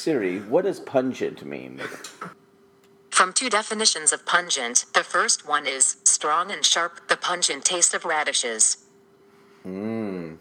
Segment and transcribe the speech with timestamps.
[0.00, 1.78] Siri, what does pungent mean?
[3.10, 7.92] From two definitions of pungent, the first one is strong and sharp, the pungent taste
[7.92, 8.78] of radishes.
[9.66, 10.38] Mmm.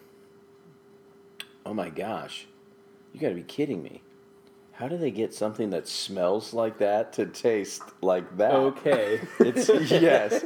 [1.66, 2.48] Oh my gosh.
[3.12, 4.02] You gotta be kidding me.
[4.72, 8.54] How do they get something that smells like that to taste like that?
[8.54, 9.20] Okay.
[9.40, 10.42] It's yes.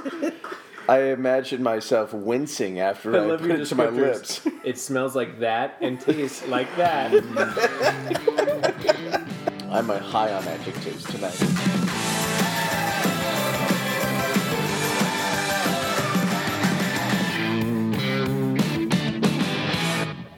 [0.90, 4.42] I imagine myself wincing after I, love put it to my lips.
[4.64, 8.30] It smells like that and tastes like that.
[9.74, 11.34] I'm a high on adjectives tonight.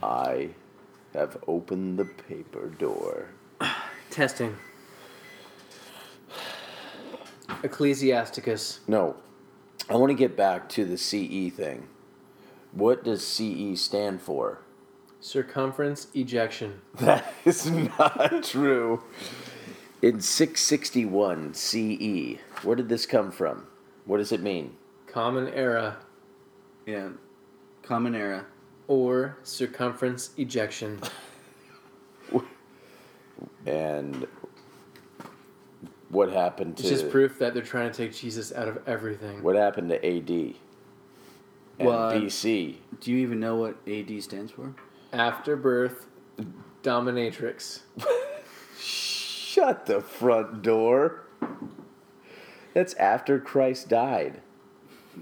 [0.02, 0.52] I
[1.14, 3.32] have opened the paper door.
[4.10, 4.56] Testing.
[7.62, 8.80] Ecclesiasticus.
[8.88, 9.18] No,
[9.90, 11.90] I want to get back to the CE thing.
[12.72, 14.62] What does CE stand for?
[15.30, 16.82] Circumference ejection.
[17.00, 19.02] That is not true.
[20.04, 23.66] In 661 CE, where did this come from?
[24.06, 24.76] What does it mean?
[25.08, 25.98] Common era
[26.86, 27.10] Yeah.
[27.82, 28.46] Common era.
[28.88, 31.02] or circumference ejection.
[33.66, 34.28] And
[36.10, 39.42] what happened to It's just proof that they're trying to take Jesus out of everything.
[39.42, 40.54] what happened to AD and
[41.80, 42.76] Well, BC?
[43.02, 44.76] Do you even know what AD stands for?
[45.16, 46.08] After birth,
[46.84, 47.80] dominatrix.
[48.78, 51.22] Shut the front door.
[52.74, 54.42] That's after Christ died.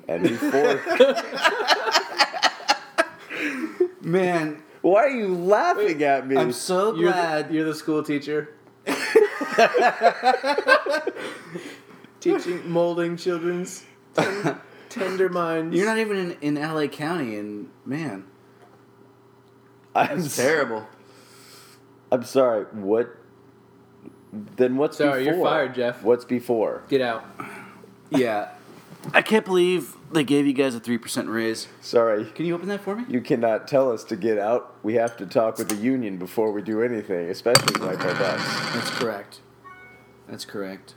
[0.07, 0.81] And before
[4.01, 6.37] Man, Why are you laughing at me?
[6.37, 7.49] I'm so You're glad.
[7.49, 8.55] the, you're the school teacher.
[12.19, 13.83] Teaching, molding children's
[14.89, 15.75] tender minds.
[15.75, 18.23] You're not even in, in LA County, and man,
[19.95, 20.87] I'm it's terrible.
[22.11, 22.65] I'm sorry.
[22.71, 23.15] What?
[24.31, 25.35] Then what's Sorry, before?
[25.35, 26.01] you're fired, Jeff.
[26.03, 26.83] What's before?
[26.89, 27.23] Get out.
[28.09, 28.49] Yeah.
[29.13, 31.67] I can't believe they gave you guys a 3% raise.
[31.81, 32.25] Sorry.
[32.25, 33.03] Can you open that for me?
[33.07, 34.75] You cannot tell us to get out.
[34.81, 38.73] We have to talk with the union before we do anything, especially wipe our butts.
[38.73, 39.39] That's correct.
[40.27, 40.95] That's correct.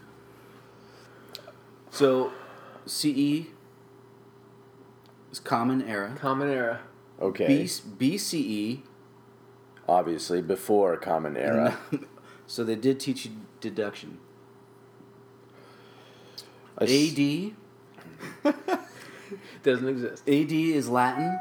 [1.91, 2.33] So,
[2.87, 3.47] CE
[5.33, 6.15] is Common Era.
[6.19, 6.81] Common era.
[7.21, 7.47] Okay.
[7.47, 7.65] B,
[8.17, 8.81] BCE,
[9.89, 11.79] Obviously, before Common Era.
[12.47, 14.19] so they did teach you deduction.
[16.79, 17.13] I s-
[18.45, 18.55] AD,
[19.63, 20.23] Doesn't exist.
[20.29, 21.39] AD is Latin,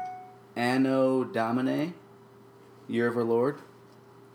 [0.54, 1.94] Anno Domini,
[2.88, 3.58] Year of our Lord.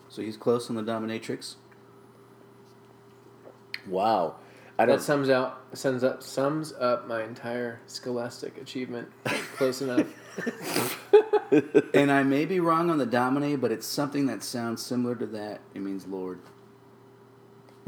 [0.10, 1.56] So he's close on the dominatrix.
[3.88, 4.36] Wow.
[4.78, 4.98] I don't.
[4.98, 9.10] That sums out sums up sums up my entire scholastic achievement.
[9.56, 10.08] Close enough.
[11.94, 15.26] and I may be wrong on the Domine, but it's something that sounds similar to
[15.28, 15.62] that.
[15.74, 16.40] It means Lord.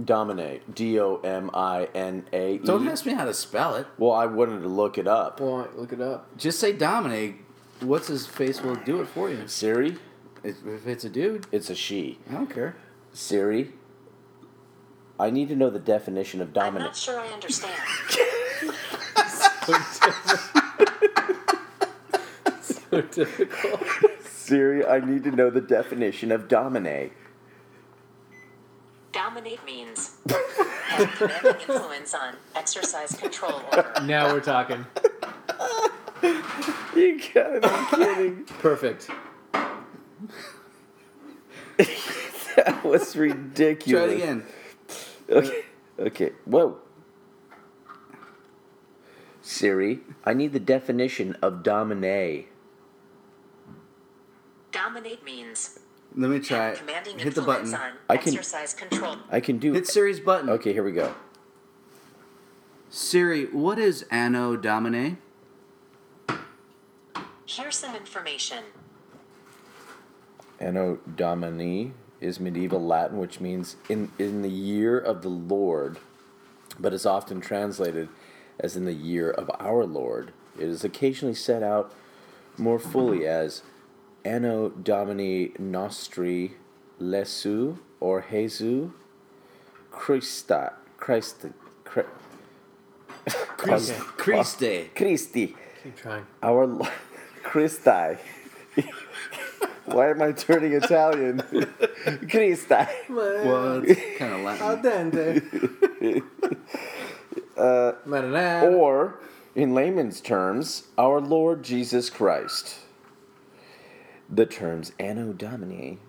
[0.03, 0.73] Dominate.
[0.73, 2.57] D O M I N A E.
[2.57, 3.87] Don't ask me how to spell it.
[3.97, 5.39] Well, I wanted to look it up.
[5.39, 6.35] Well, look it up.
[6.37, 7.35] Just say dominate.
[7.79, 9.47] What's his face will do it for you.
[9.47, 9.97] Siri,
[10.43, 12.19] If if it's a dude, it's a she.
[12.29, 12.75] I don't care.
[13.11, 13.73] Siri,
[15.19, 16.81] I need to know the definition of dominate.
[16.81, 17.73] I'm not sure I understand.
[22.93, 23.81] So difficult.
[24.23, 27.11] Siri, I need to know the definition of dominate.
[29.11, 33.93] Dominate means have commanding influence on, exercise control over.
[34.03, 34.85] Now we're talking.
[36.95, 38.45] You gotta be kidding.
[38.59, 39.09] Perfect.
[42.55, 44.05] that was ridiculous.
[44.05, 44.45] Try it again.
[45.29, 45.63] Okay.
[45.99, 46.31] Okay.
[46.45, 46.77] Whoa.
[49.41, 52.52] Siri, I need the definition of dominate.
[54.73, 55.79] Dominate means
[56.15, 56.79] Let me try it.
[56.79, 57.73] commanding Hit the button.
[57.73, 59.15] on, I can- exercise control.
[59.31, 59.71] I can do.
[59.73, 60.49] Hit Siri's button.
[60.49, 61.13] Okay, here we go.
[62.89, 65.17] Siri, what is Anno Domine?
[67.45, 68.63] Here's some information.
[70.59, 75.97] Anno Domini is medieval Latin, which means in in the year of the Lord,
[76.79, 78.09] but is often translated
[78.59, 80.31] as in the year of our Lord.
[80.57, 81.91] It is occasionally set out
[82.57, 83.61] more fully as
[84.25, 86.53] Anno Domini Nostri
[86.99, 88.91] Lesu or Jesu
[89.91, 91.45] Christa Christ
[91.83, 92.07] Christ
[93.57, 93.93] Christ.
[94.17, 94.89] Christe.
[94.95, 96.25] Christi Keep trying.
[96.41, 96.87] our Lo-
[97.43, 98.17] Christi.
[99.85, 101.39] Why am I turning Italian?
[102.29, 102.75] Christi.
[103.09, 105.11] Well, it's kind of Al Latin.
[105.11, 106.23] dente.
[107.57, 109.19] uh, Or,
[109.55, 112.79] in layman's terms, our Lord Jesus Christ.
[114.29, 115.99] The terms Anno Domini,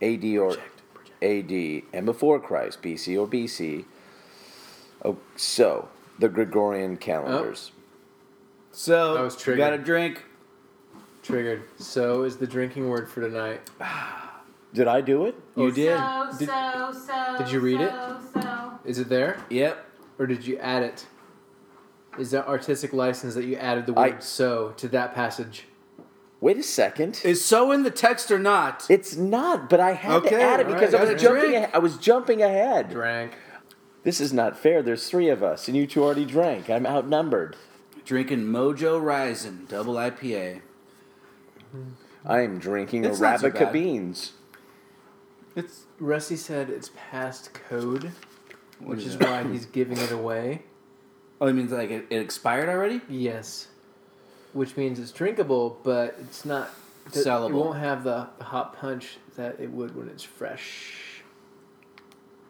[0.00, 0.56] AD or
[1.22, 3.84] AD and before Christ, BC or BC.
[5.04, 5.88] Oh, so
[6.18, 7.72] the Gregorian calendars.
[7.74, 7.80] Oh.
[8.72, 9.58] So I was you triggered.
[9.58, 10.24] got a drink.
[11.22, 11.62] Triggered.
[11.78, 13.60] So is the drinking word for tonight.
[14.74, 15.36] Did I do it?
[15.56, 15.96] You oh, did.
[15.96, 17.38] So, Did- so, so.
[17.38, 17.90] Did you read it?
[17.90, 19.38] so, So, Is it there?
[19.48, 19.86] Yep.
[20.18, 21.06] Or did you add it?
[22.18, 25.66] Is that artistic license that you added the word I- so to that passage?
[26.44, 27.22] Wait a second.
[27.24, 28.86] Is so in the text or not?
[28.90, 31.54] It's not, but I had to Okay, add it because right, I was jumping.
[31.54, 32.90] A- I was jumping ahead.
[32.90, 33.32] Drank.
[34.02, 34.82] This is not fair.
[34.82, 36.68] There's three of us, and you two already drank.
[36.68, 37.56] I'm outnumbered.
[38.04, 40.60] Drinking Mojo Rising double IPA.
[42.26, 44.32] I am drinking It's Arabica beans.
[45.56, 48.12] It's Rusty said it's past code,
[48.80, 50.64] which is is why he's giving it away.
[51.40, 53.00] oh, it means like it, it expired already.
[53.08, 53.68] Yes.
[54.54, 56.70] Which means it's drinkable, but it's not
[57.10, 57.16] sellable.
[57.16, 57.52] It Sellable.
[57.52, 61.22] won't have the, the hot punch that it would when it's fresh.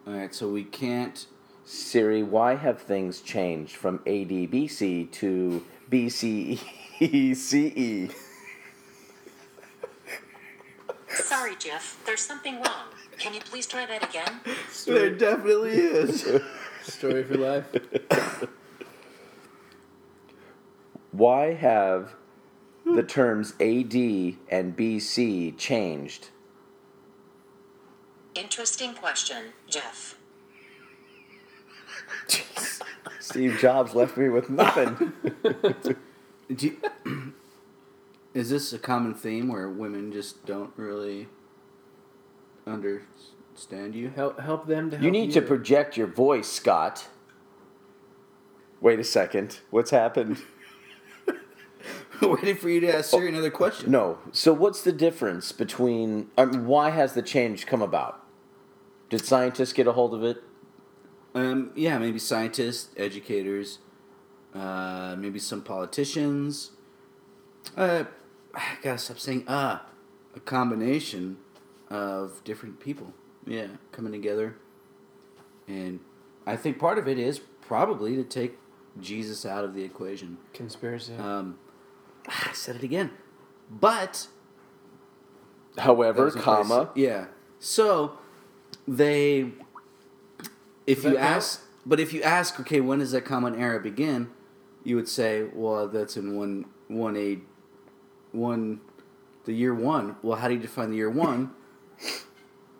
[0.07, 1.25] All right, so we can't.
[1.65, 8.13] Siri, why have things changed from AD BC to BCE CE?
[11.09, 11.99] Sorry, Jeff.
[12.05, 12.87] There's something wrong.
[13.17, 14.41] Can you please try that again?
[14.85, 16.27] There definitely is.
[16.83, 17.65] Story for life.
[21.17, 22.15] Why have
[22.83, 23.07] the hmm.
[23.07, 23.95] terms AD
[24.49, 26.27] and BC changed?
[28.35, 30.17] Interesting question, Jeff.
[33.19, 35.13] Steve Jobs left me with nothing.
[36.53, 36.81] Do you-
[38.33, 41.29] is this a common theme where women just don't really
[42.67, 44.09] understand you?
[44.09, 47.07] Help help them to help you need to project your voice, Scott.
[48.81, 49.59] Wait a second.
[49.69, 50.41] What's happened?
[52.21, 53.91] Waiting for you to ask Siri another question.
[53.91, 54.19] No.
[54.31, 56.29] So what's the difference between?
[56.37, 58.23] Um, why has the change come about?
[59.09, 60.43] Did scientists get a hold of it?
[61.33, 63.79] Um, yeah, maybe scientists, educators,
[64.53, 66.71] uh, maybe some politicians.
[67.75, 68.05] Uh,
[68.53, 69.79] I gotta stop saying uh,
[70.35, 71.37] a combination
[71.89, 73.13] of different people.
[73.45, 74.55] Yeah, coming together.
[75.67, 75.99] And
[76.45, 78.57] I think part of it is probably to take
[78.99, 80.37] Jesus out of the equation.
[80.53, 81.15] conspiracy.
[81.15, 81.59] Um,
[82.27, 83.11] Ah, I said it again.
[83.69, 84.27] But
[85.77, 86.55] However, That was in place.
[86.67, 86.89] comma.
[86.95, 87.25] Yeah.
[87.59, 88.17] So
[88.87, 89.51] they,
[90.87, 91.17] if you that count?
[91.19, 94.29] ask, but if you ask, okay, when does that common era begin?
[94.83, 97.39] You would say, well, that's in one one a
[98.31, 98.79] one,
[99.45, 100.15] the year one.
[100.21, 101.51] Well, how do you define the year one?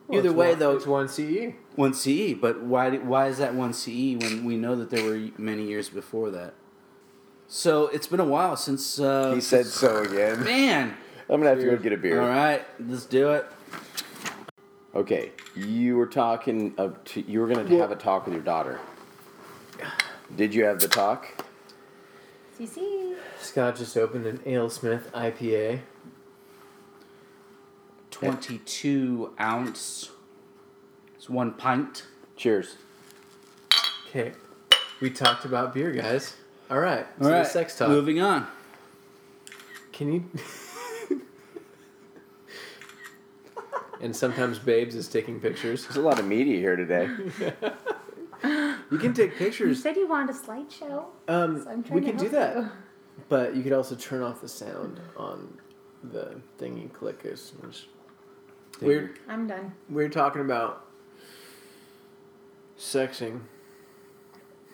[0.07, 1.07] Well, Either way, one- though, it's one E.
[1.07, 1.53] CE.
[1.75, 2.33] one CE.
[2.39, 5.89] But why why is that one CE when we know that there were many years
[5.89, 6.53] before that?
[7.55, 8.99] So it's been a while since.
[8.99, 10.43] Uh, He said so again.
[10.43, 10.93] "Man,
[11.29, 12.21] I'm gonna have to go get a beer.
[12.21, 13.45] all right, let's do it."
[14.93, 16.73] Okay, you were talking.
[16.77, 18.81] Of to, you were gonna have a talk with your daughter.
[20.35, 21.45] Did you have the talk?
[22.59, 23.15] CC.
[23.39, 25.79] Scott just opened an AleSmith IPA.
[28.11, 30.09] 22 ounce.
[31.15, 32.03] It's one pint.
[32.35, 32.75] Cheers.
[34.09, 34.33] Okay,
[34.99, 36.35] we talked about beer, guys.
[36.69, 37.89] All right, so All the right, sex talk.
[37.89, 38.47] Moving on.
[39.91, 40.23] Can you?
[44.01, 45.83] and sometimes Babes is taking pictures.
[45.83, 47.09] There's a lot of media here today.
[48.91, 49.69] You can take pictures.
[49.69, 51.05] You said you wanted a slideshow.
[51.27, 52.69] Um, So we can do that, you.
[53.27, 55.57] but you could also turn off the sound on
[56.03, 57.21] the thing you click.
[57.23, 57.53] Is
[58.79, 59.73] we're I'm done.
[59.89, 60.85] we're talking about
[62.77, 63.39] sexing.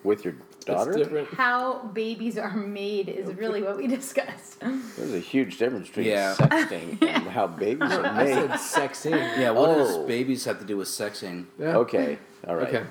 [0.04, 0.34] With your
[0.66, 0.92] daughter?
[0.94, 1.28] That's different.
[1.34, 4.60] How babies are made is really what we discussed.
[4.60, 6.36] There's a huge difference between Yeah.
[6.36, 8.60] sexting and how babies are I said made.
[8.60, 9.38] sexing.
[9.40, 9.76] Yeah, what Oh.
[9.76, 11.46] does babies have to do with sexing?
[11.60, 11.78] Yeah.
[11.78, 12.68] Okay, all right.
[12.68, 12.84] Okay.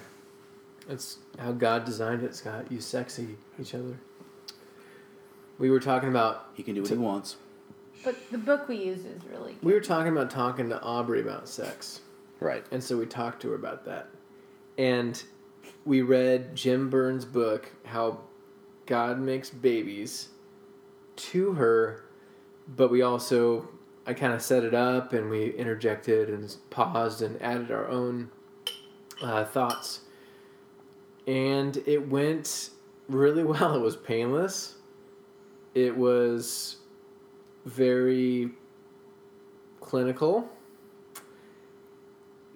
[0.88, 2.66] That's how God designed it, Scott.
[2.70, 3.96] You sexy each other.
[5.58, 7.36] We were talking about He can do what he wants.
[8.02, 9.62] But the book we used is really good.
[9.62, 12.00] we were talking about talking to Aubrey about sex.
[12.40, 12.64] Right.
[12.70, 14.08] And so we talked to her about that.
[14.78, 15.22] And
[15.84, 18.20] we read Jim Burns' book, How
[18.86, 20.28] God Makes Babies,
[21.16, 22.04] to her,
[22.68, 23.68] but we also,
[24.06, 28.30] I kind of set it up and we interjected and paused and added our own
[29.22, 30.00] uh, thoughts.
[31.26, 32.70] And it went
[33.08, 33.74] really well.
[33.74, 34.76] It was painless.
[35.74, 36.76] It was
[37.64, 38.50] very
[39.80, 40.50] clinical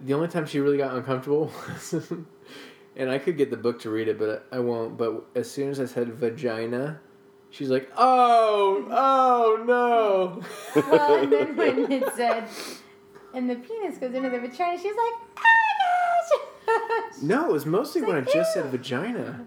[0.05, 2.13] the only time she really got uncomfortable was,
[2.97, 4.97] and I could get the book to read it, but I won't.
[4.97, 7.01] But as soon as I said vagina,
[7.51, 9.65] she's like, "Oh, oh
[10.75, 12.49] no!" well, and then when it said,
[13.33, 17.67] and the penis goes into the vagina, she's like, "Oh my gosh!" No, it was
[17.67, 19.47] mostly It's when like, I just said vagina.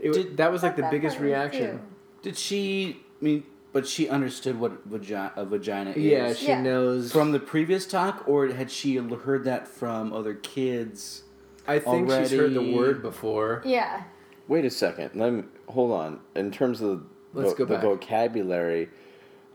[0.00, 1.80] It, Did- that was like the biggest reaction.
[2.22, 3.00] Did she?
[3.20, 5.96] I mean, but she understood what vagina a vagina is.
[5.96, 6.62] Yeah, she Yeah.
[6.62, 7.10] knows.
[7.12, 11.23] from the previous talk, or had she heard that from other kids?
[11.66, 13.62] I think she's heard the word before.
[13.64, 14.04] Yeah.
[14.48, 15.12] Wait a second.
[15.14, 16.20] Let me hold on.
[16.34, 17.82] In terms of the, Let's go the back.
[17.82, 18.90] vocabulary,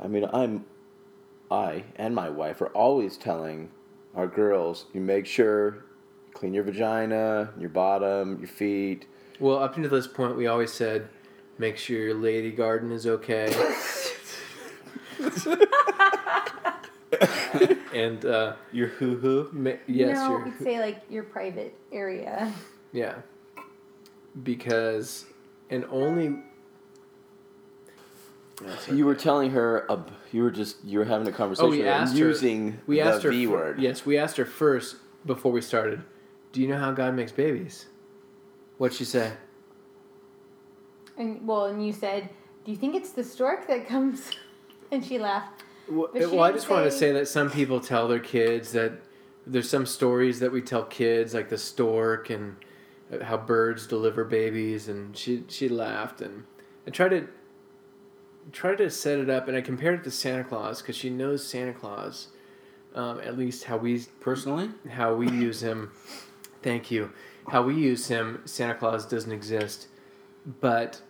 [0.01, 0.65] I mean, I'm,
[1.51, 3.69] I and my wife are always telling
[4.15, 5.85] our girls, you make sure
[6.33, 9.05] clean your vagina, your bottom, your feet.
[9.39, 11.09] Well, up until this point, we always said,
[11.57, 13.47] make sure your lady garden is okay.
[17.99, 19.49] and uh, Your hoo hoo.
[19.51, 22.51] ma- yes, no, your we'd say like your private area.
[22.91, 23.15] yeah,
[24.43, 25.25] because
[25.69, 26.39] and only
[28.91, 30.03] You were telling her, a,
[30.33, 32.79] you were just you were having a conversation oh we with her asked her using
[32.87, 33.79] we the asked her V fir- word.
[33.79, 36.01] Yes, we asked her first before we started.
[36.51, 37.85] Do you know how God makes babies?
[38.77, 39.33] What'd she say?
[41.17, 42.29] And well, and you said,
[42.65, 44.31] "Do you think it's the stork that comes?"
[44.91, 45.61] And she laughed.
[45.89, 48.71] Well, well I didn't just wanted to say- say that some people tell their kids
[48.73, 48.93] that
[49.45, 52.57] there's some stories that we tell kids, like the stork and
[53.23, 56.43] how birds deliver babies, and she she laughed and
[56.85, 57.27] I tried to
[58.51, 61.45] tried to set it up, and I compared it to Santa Claus because she knows
[61.45, 62.29] Santa Claus,
[62.95, 65.91] um, at least how we Personally, how we use him.
[66.61, 67.11] Thank you.
[67.49, 69.87] How we use him, Santa Claus doesn't exist,
[70.61, 71.01] but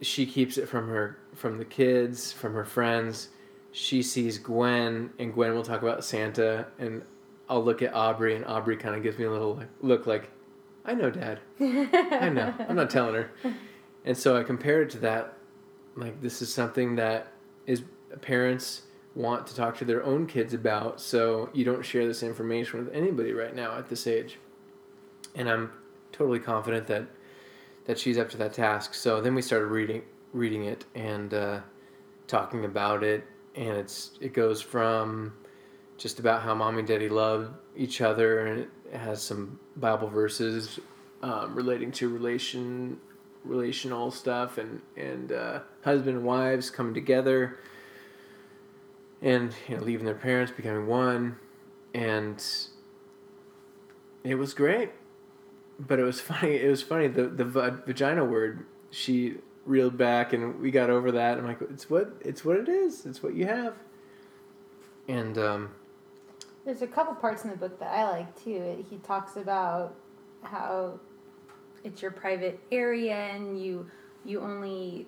[0.00, 3.28] she keeps it from her from the kids, from her friends.
[3.72, 7.02] She sees Gwen, and Gwen will talk about Santa, and
[7.48, 10.30] I'll look at Aubrey, and Aubrey kind of gives me a little like, look like,
[10.84, 11.40] I know, Dad.
[11.60, 12.54] I know.
[12.68, 13.30] I'm not telling her.
[14.04, 15.34] And so I compared it to that.
[15.96, 17.32] Like this is something that
[17.66, 17.82] is
[18.22, 18.82] parents
[19.14, 22.94] want to talk to their own kids about, so you don't share this information with
[22.94, 24.38] anybody right now at this age.
[25.34, 25.72] And I'm
[26.12, 27.06] totally confident that
[27.86, 28.94] that she's up to that task.
[28.94, 31.60] So then we started reading reading it and uh,
[32.28, 33.24] talking about it,
[33.54, 35.32] and it's it goes from
[35.98, 40.80] just about how mom and daddy love each other, and it has some Bible verses
[41.22, 42.98] um, relating to relation
[43.44, 47.58] relational stuff and and uh, husband and wives coming together
[49.22, 51.36] and you know leaving their parents becoming one
[51.94, 52.44] and
[54.22, 54.90] it was great.
[55.78, 59.36] But it was funny it was funny the the va- vagina word she
[59.70, 63.06] reeled back and we got over that i'm like it's what it's what it is
[63.06, 63.74] it's what you have
[65.08, 65.70] and um
[66.64, 68.84] There's a couple parts in the book that I like too.
[68.88, 69.94] He talks about
[70.42, 71.00] how
[71.84, 73.86] it's your private area and you
[74.24, 75.06] you only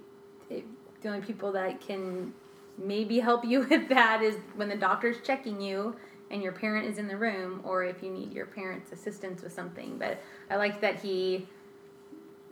[0.51, 0.65] it,
[1.03, 2.33] the only people that can
[2.79, 5.95] maybe help you with that is when the doctor's checking you
[6.31, 9.53] and your parent is in the room or if you need your parent's assistance with
[9.53, 9.99] something.
[9.99, 11.47] But I like that he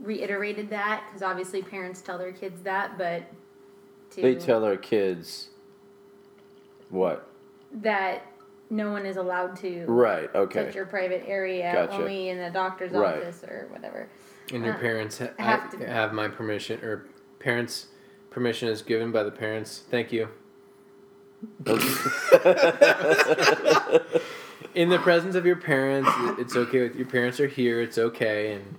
[0.01, 3.23] reiterated that because obviously parents tell their kids that, but
[4.13, 5.49] to They tell their kids
[6.89, 7.27] what?
[7.73, 8.23] that
[8.71, 10.29] no one is allowed to Right.
[10.35, 10.65] Okay.
[10.67, 11.93] touch your private area Gotcha.
[11.95, 13.19] only in the doctor's Right.
[13.19, 14.09] office or whatever.
[14.53, 17.07] and your Uh, parents ha- have have, to- have my permission or
[17.39, 17.87] parents
[18.31, 20.29] permission is given by the parents thank you
[24.75, 28.53] in the presence of your parents it's okay with your parents are here it's okay
[28.55, 28.77] and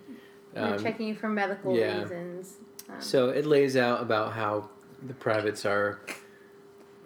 [0.53, 2.01] They're um, checking you for medical yeah.
[2.01, 2.57] reasons.
[2.89, 4.69] Um, So it lays out about how
[5.05, 6.01] the privates are.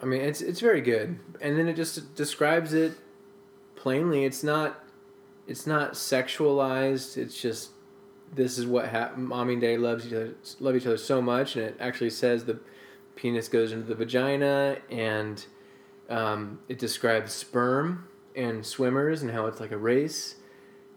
[0.01, 2.93] I mean, it's it's very good, and then it just describes it
[3.75, 4.25] plainly.
[4.25, 4.83] It's not
[5.47, 7.17] it's not sexualized.
[7.17, 7.71] It's just
[8.33, 11.55] this is what hap- mommy and daddy loves each other love each other so much,
[11.55, 12.59] and it actually says the
[13.15, 15.45] penis goes into the vagina, and
[16.09, 20.35] um, it describes sperm and swimmers and how it's like a race,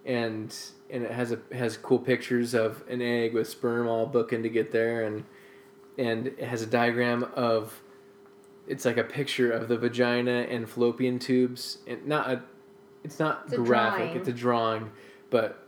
[0.05, 0.55] and
[0.91, 4.49] and it has a has cool pictures of an egg with sperm all booking to
[4.49, 5.25] get there, and
[5.97, 7.81] and it has a diagram of
[8.67, 12.43] it's like a picture of the vagina and fallopian tubes, and not a
[13.05, 14.17] it's not It's graphic, drawing.
[14.19, 14.91] it's a drawing,
[15.31, 15.67] but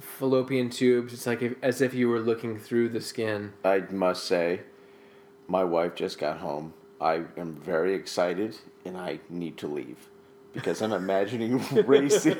[0.00, 1.12] fallopian tubes.
[1.12, 3.52] It's like if, as if you were looking through the skin.
[3.64, 4.60] I must say,
[5.46, 6.74] my wife just got home.
[7.00, 10.08] I am very excited, and I need to leave
[10.52, 12.38] because I'm imagining racing,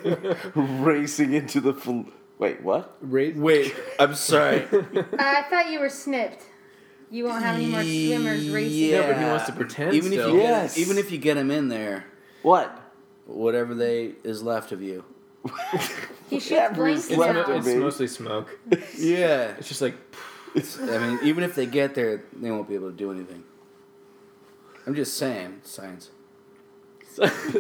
[0.55, 2.05] racing into the.
[2.43, 2.97] Full, wait, what?
[3.01, 3.75] Ra- wait.
[3.99, 4.67] I'm sorry.
[4.73, 6.43] Uh, I thought you were snipped.
[7.11, 8.91] You won't have any more swimmers racing.
[8.91, 10.29] Yeah, but he wants to pretend Even still.
[10.29, 10.75] if you Yes.
[10.75, 12.05] get, even if you get him in there,
[12.43, 12.79] What?
[13.27, 15.05] whatever they is left of you.
[16.31, 17.55] He shoots Every blanks It's, Left now.
[17.55, 17.75] of it's me.
[17.75, 18.59] mostly smoke.
[18.97, 19.53] Yeah.
[19.59, 19.95] It's just like
[20.55, 23.45] it's I mean, even if they get there, they won't be able to do anything.
[24.87, 26.11] I'm just saying, science.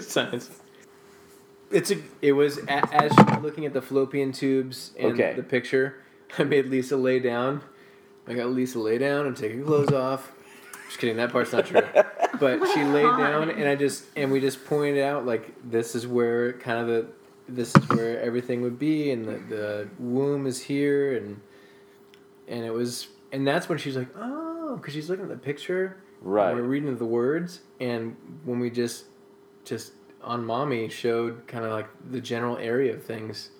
[0.00, 0.50] science.
[1.72, 5.34] It's a It was a, as she was looking at the fallopian tubes and Okay.
[5.34, 5.96] the picture.
[6.38, 7.62] I made Lisa lay down.
[8.26, 10.32] I got Lisa lay down and take her clothes off.
[10.86, 11.16] Just kidding.
[11.16, 11.82] That part's not true.
[12.40, 16.08] But she laid down, and I just and we just pointed out like this is
[16.08, 17.06] where kind of the
[17.48, 21.40] this is where everything would be, and the, the womb is here, and
[22.48, 25.98] and it was and that's when she's like, oh, because she's looking at the picture.
[26.20, 26.54] and Right.
[26.54, 29.04] We're reading the words, and when we just
[29.64, 33.50] just on mommy showed kind of like the general area of things.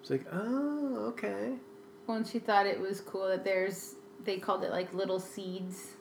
[0.00, 1.52] It's like, oh, okay.
[2.06, 5.92] Well, and she thought it was cool that there's they called it like little seeds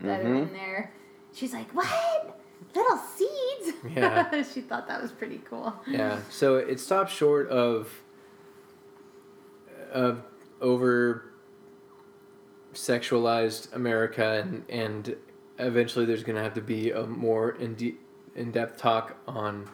[0.00, 0.42] that are Mhm.
[0.48, 0.92] in there.
[1.32, 2.38] She's like, what?
[2.74, 3.76] Little seeds?
[3.94, 4.42] Yeah.
[4.54, 5.74] she thought that was pretty cool.
[5.86, 6.20] Yeah.
[6.30, 7.92] So it stopped short of
[9.92, 10.22] of
[10.60, 11.32] over
[12.72, 15.16] sexualized America and and
[15.58, 17.96] eventually there's going to have to be a more in de-
[18.34, 19.68] in-depth talk on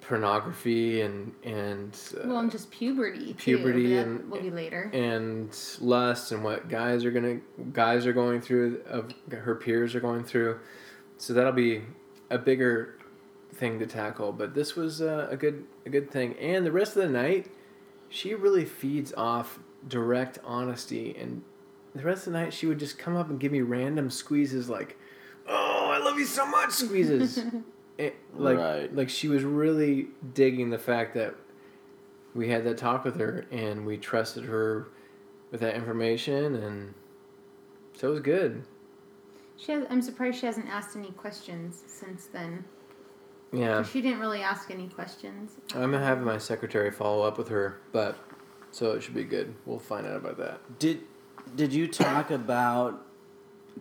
[0.00, 3.34] pornography and and uh, Well, and just puberty.
[3.34, 4.90] Puberty that and- will be later.
[4.92, 7.40] and lust and what guys are gonna
[7.72, 10.58] guys are going through of her peers are going through
[11.18, 11.82] so that'll be
[12.30, 12.98] a bigger
[13.54, 16.94] thing to tackle but this was uh, a good a good thing and the rest
[16.96, 17.50] of the night
[18.08, 21.42] she really feeds off direct honesty and
[21.94, 24.68] the rest of the night she would just come up and give me random squeezes
[24.68, 24.96] like
[25.48, 27.38] oh i love you so much squeezes
[27.98, 28.94] It- like Right.
[28.94, 31.34] like she was really digging the fact that
[32.34, 34.88] we had that talk with her and we trusted her
[35.50, 36.92] with that information and
[37.94, 38.62] so it was good
[39.56, 42.64] She has, I'm surprised she hasn't asked any questions since then.
[43.52, 43.82] Yeah.
[43.84, 45.52] She didn't really ask any questions.
[45.74, 48.18] i'm gonna have my secretary follow up with her but
[48.72, 51.00] so it should be good we'll find out about that did
[51.54, 53.05] did you talk about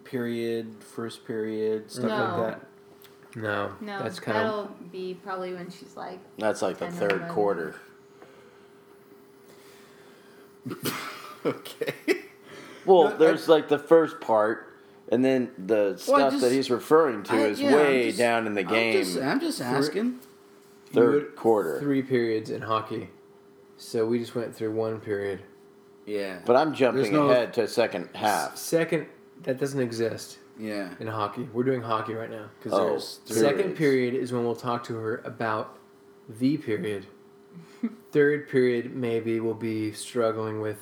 [0.04, 2.42] period, first period, stuff No.
[2.44, 2.68] like that?
[3.36, 4.44] no No, that's kind of.
[4.44, 7.30] that'll of be probably when she's like, That's like the Ten or third eleven.
[7.34, 7.76] quarter.
[11.46, 11.94] Okay.
[12.88, 14.74] Well, No, I- there's like the first part,
[15.10, 18.18] and then the stuff just- that he's referring to I- is yeah, I'm way just-
[18.18, 18.94] down in the I'm game.
[19.04, 20.20] just, I'm just asking.
[20.92, 21.80] Third would- quarter.
[21.80, 23.10] three periods in hockey
[23.78, 25.42] so we just went through one period
[26.06, 26.40] Yeah.
[26.46, 28.56] But I'm jumping no- ahead to second half.
[28.58, 29.06] second
[29.46, 30.90] that doesn't exist yeah.
[31.00, 33.42] in hockey we're doing hockey right now because Oh, there's periods.
[33.48, 35.78] second period is when we'll talk to her about
[36.40, 37.06] the period
[38.12, 40.80] third period maybe will be struggling with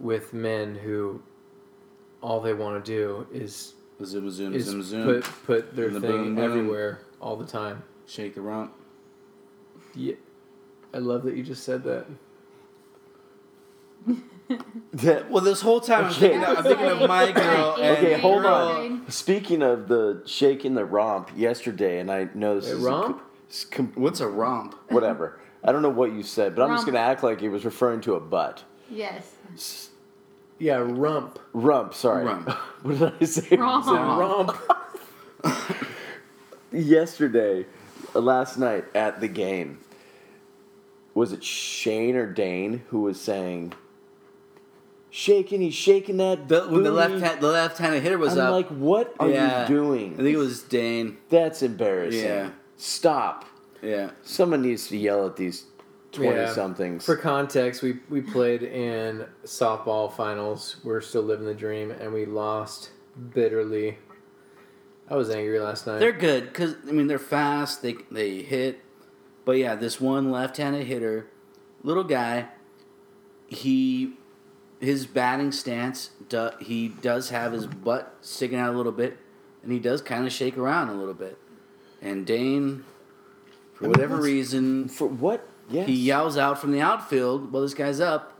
[0.00, 1.22] with men who
[2.22, 5.04] all they want to do is Zoom, zoom, is zoom, zoom.
[5.04, 6.44] put put their And the thing boom, boom.
[6.44, 8.72] everywhere all the time Shake the rump.
[9.94, 10.14] yeah
[10.92, 12.06] i love that you just said that
[15.28, 17.76] Well, this whole time I'm thinking, of, I'm thinking of my girl.
[17.80, 19.10] And Okay, hold girl- on.
[19.10, 23.22] Speaking of the shaking the romp yesterday, and I know this Wait, is a romp?
[23.70, 24.74] com- com- What's a romp?
[24.88, 25.38] whatever.
[25.62, 28.00] I don't know what you said, but I'm just gonna act like it was referring
[28.02, 28.62] to a butt.
[28.88, 29.90] yes.
[30.58, 32.24] yeah rump Rump, sorry.
[32.24, 32.48] Rump.
[32.82, 33.56] what did I say?
[33.56, 33.86] Romp.
[33.86, 34.56] rump
[36.72, 37.66] yesterday,
[38.14, 39.78] uh, last night at the game,
[41.14, 43.72] was it Shane or Dane who was saying,
[45.16, 46.48] shaking, he's shaking that.
[46.48, 48.52] The, when the left hand, the left-handed hitter was I'm up.
[48.52, 49.62] like, what are yeah.
[49.62, 50.12] you doing?
[50.14, 51.16] I think it was Dane.
[51.30, 52.22] That's embarrassing.
[52.22, 52.50] Yeah.
[52.76, 53.46] Stop.
[53.82, 54.10] Yeah.
[54.22, 55.64] Someone needs to yell at these
[56.12, 57.04] 20 somethings.
[57.04, 60.76] For context, we, we played in softball finals.
[60.84, 62.90] We're still living the dream, and we lost
[63.32, 63.98] bitterly.
[65.08, 65.98] I was angry last night.
[65.98, 67.80] They're good because I mean they're fast.
[67.80, 68.82] They they hit,
[69.44, 71.28] but yeah, this one left-handed hitter,
[71.84, 72.48] little guy.
[73.46, 74.14] He,
[74.86, 76.10] his batting stance.
[76.28, 79.18] Do, he does have his butt sticking out a little bit,
[79.64, 81.36] and he does kind of shake around a little bit.
[82.00, 82.84] And Dane,
[83.74, 85.46] for I mean, whatever reason, For what?
[85.68, 85.88] Yes.
[85.88, 88.32] he yells out from the outfield while this guy's up.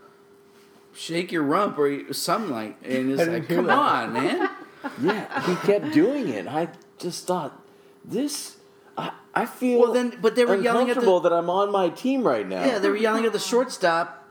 [0.95, 3.79] Shake your rump or something like, and it's like, come that.
[3.79, 4.49] on, man.
[5.03, 6.47] Yeah, he kept doing it.
[6.47, 7.61] I just thought,
[8.05, 8.57] this.
[8.97, 11.73] I, I feel Well, then, but they were yelling at the uncomfortable that I'm on
[11.73, 12.65] my team right now.
[12.65, 14.26] Yeah, they were yelling at the shortstop,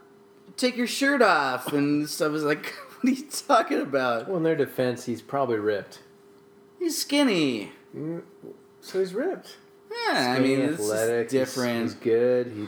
[0.56, 2.28] "Take your shirt off!" and stuff.
[2.28, 2.66] I was like,
[3.00, 4.28] "What are you talking about?
[4.28, 6.00] well, in their defense, he's probably ripped.
[6.78, 8.22] He's skinny." Mm,
[8.80, 9.56] so he's ripped.
[9.90, 11.30] Yeah, I mean, athletic.
[11.30, 11.82] he's- different.
[11.82, 12.52] He's, good.
[12.54, 12.66] He.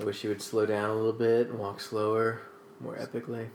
[0.00, 2.42] I wish he would slow down a little bit and walk slower,
[2.80, 3.48] more epically.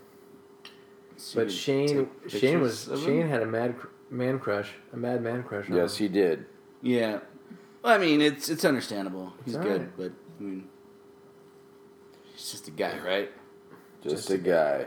[1.17, 2.89] So But Shane, Shane was?
[3.03, 3.75] Shane had a mad
[4.09, 5.69] man crush, a mad man crush.
[5.69, 6.07] On Yes, him.
[6.07, 6.45] he did.
[6.81, 7.19] Yeah,
[7.83, 9.33] well, I mean, it's it's understandable.
[9.45, 9.97] He's It's good, alright.
[9.97, 10.67] but I mean,
[12.41, 13.31] he's just a guy, right?
[14.03, 14.85] Just, Just a a guy.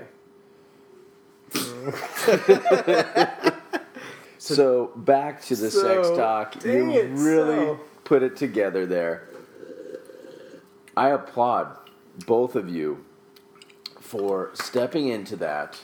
[4.39, 6.65] so back to the sex talk.
[6.65, 9.29] you it, really so- put it together there.
[10.97, 11.77] I applaud
[12.27, 13.05] both of you
[14.01, 15.79] for stepping into that,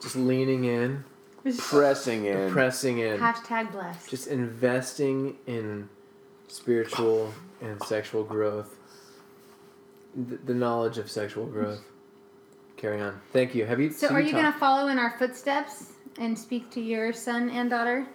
[0.00, 1.04] Just leaning in,
[1.58, 2.52] pressing in.
[2.52, 4.08] pressing in, Hashtag blessed.
[4.10, 5.88] just investing in
[6.48, 8.76] spiritual and sexual growth,
[10.14, 11.82] the, the knowledge of sexual growth.
[12.76, 13.20] Carry on.
[13.32, 13.66] Thank you.
[13.66, 13.90] Have you?
[13.90, 17.12] so, so are you talk- going to follow in our footsteps and speak to your
[17.12, 18.06] son and daughter?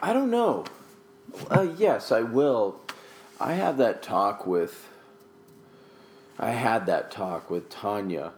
[0.00, 0.64] I don't know.
[1.50, 2.80] Uh, yes, I will.
[3.40, 4.88] I have that talk with.
[6.38, 8.32] I had that talk with Tanya.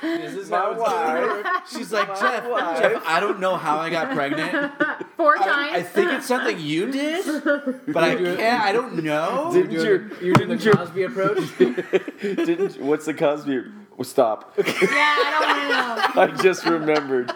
[0.00, 1.72] This is how it's.
[1.76, 4.52] She's like, Jeff, Jeff, I don't know how I got pregnant.
[5.16, 5.76] Four I, times.
[5.76, 7.24] I think it's something you did,
[7.88, 8.62] but I can't.
[8.64, 9.50] I don't know.
[9.52, 11.58] You're Didn't doing, your- you're doing the your- Cosby approach.
[12.20, 13.62] Didn't what's the Cosby?
[13.96, 14.54] Well, stop!
[14.56, 16.22] yeah, I don't want to know.
[16.22, 17.32] I just remembered.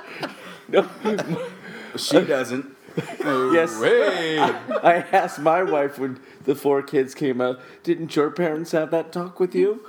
[0.69, 0.89] No,
[1.97, 2.76] She doesn't.
[3.21, 3.77] yes.
[4.83, 7.61] I asked my wife when the four kids came out.
[7.83, 9.87] Didn't your parents have that talk with you?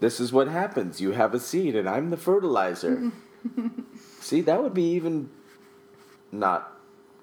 [0.00, 1.00] This is what happens.
[1.00, 3.12] You have a seed, and I'm the fertilizer.
[4.20, 5.30] See, that would be even
[6.30, 6.78] not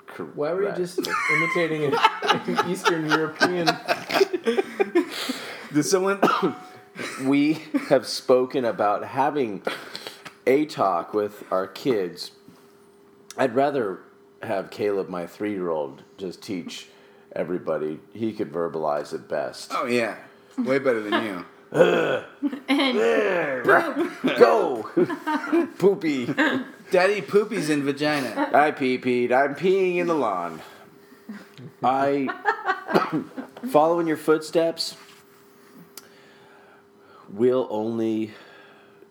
[0.07, 0.35] correct.
[0.35, 0.99] Why were you just
[1.31, 3.67] imitating an, an Eastern European?
[5.73, 6.19] Did someone?
[7.23, 7.53] we
[7.89, 9.61] have spoken about having
[10.45, 12.31] a talk with our kids.
[13.37, 13.99] I'd rather
[14.45, 16.87] have Caleb, my three year old, just teach
[17.33, 17.99] everybody.
[18.13, 19.71] He could verbalize it best.
[19.73, 20.15] Oh yeah,
[20.57, 21.45] way better than you.
[22.69, 22.97] And
[24.37, 24.83] Go!
[25.79, 26.25] Poopy.
[26.91, 28.51] Daddy poopies in vagina.
[28.53, 29.31] I pee peed.
[29.31, 30.61] I'm peeing in the lawn.
[31.81, 32.29] I.
[33.71, 34.95] following your footsteps,
[37.29, 38.31] We'll only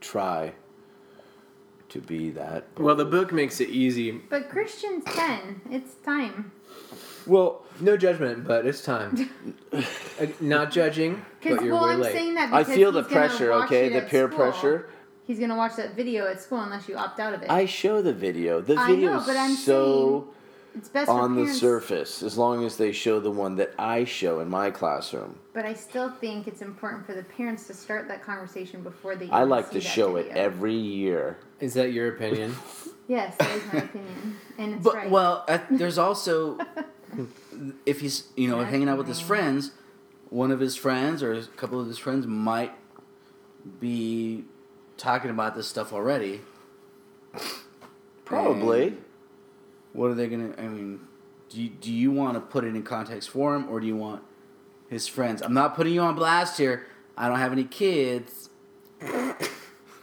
[0.01, 0.53] try
[1.93, 2.65] to be that.
[2.79, 4.13] Well, the book makes it easy.
[4.13, 5.61] But Christians can.
[5.71, 6.53] It's time.
[7.27, 9.31] Well, No judgment, but it's time.
[9.73, 9.83] Uh,
[10.41, 12.13] Not judging, but you're well, way I'm late.
[12.13, 13.87] saying that I because feel the he's gonna pressure, watch okay?
[13.87, 14.39] it The at peer school.
[14.39, 14.89] pressure.
[15.27, 17.51] He's gonna watch that video at school unless you opt out of it.
[17.51, 18.61] I show the video.
[18.61, 20.29] The I video know, but I'm is so
[20.75, 24.05] it's best on the parents, surface as long as they show the one that I
[24.05, 25.39] show in my classroom.
[25.53, 29.29] But I still think it's important for the parents to start that conversation before they.
[29.31, 31.39] I like see to that show it every year.
[31.61, 32.55] Is that your opinion?
[33.09, 35.11] Yes, that is my opinion, and it's But right.
[35.11, 36.57] well, uh, there's also
[37.85, 39.73] if he's you know hanging out with his friends,
[40.31, 42.73] one of his friends or a couple of his friends might
[43.81, 44.45] be
[44.97, 46.41] talking about this stuff already.
[48.25, 48.89] Probably.
[48.89, 49.05] And
[49.93, 50.55] what are they gonna?
[50.59, 51.01] I mean,
[51.49, 53.97] do you, do you want to put it in context for him, or do you
[53.97, 54.23] want
[54.89, 55.43] his friends?
[55.43, 56.87] I'm not putting you on blast here.
[57.17, 58.49] I don't have any kids,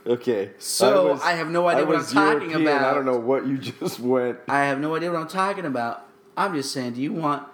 [0.06, 0.52] Okay.
[0.60, 2.62] so I, have no idea I what I'm talking European.
[2.62, 2.92] about.
[2.92, 4.40] I don't know what you just went.
[4.48, 6.06] I have no idea what I'm talking about.
[6.38, 7.48] I'm just saying, do you want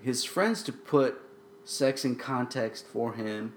[0.00, 1.20] his friends to put
[1.64, 3.54] sex in context for him,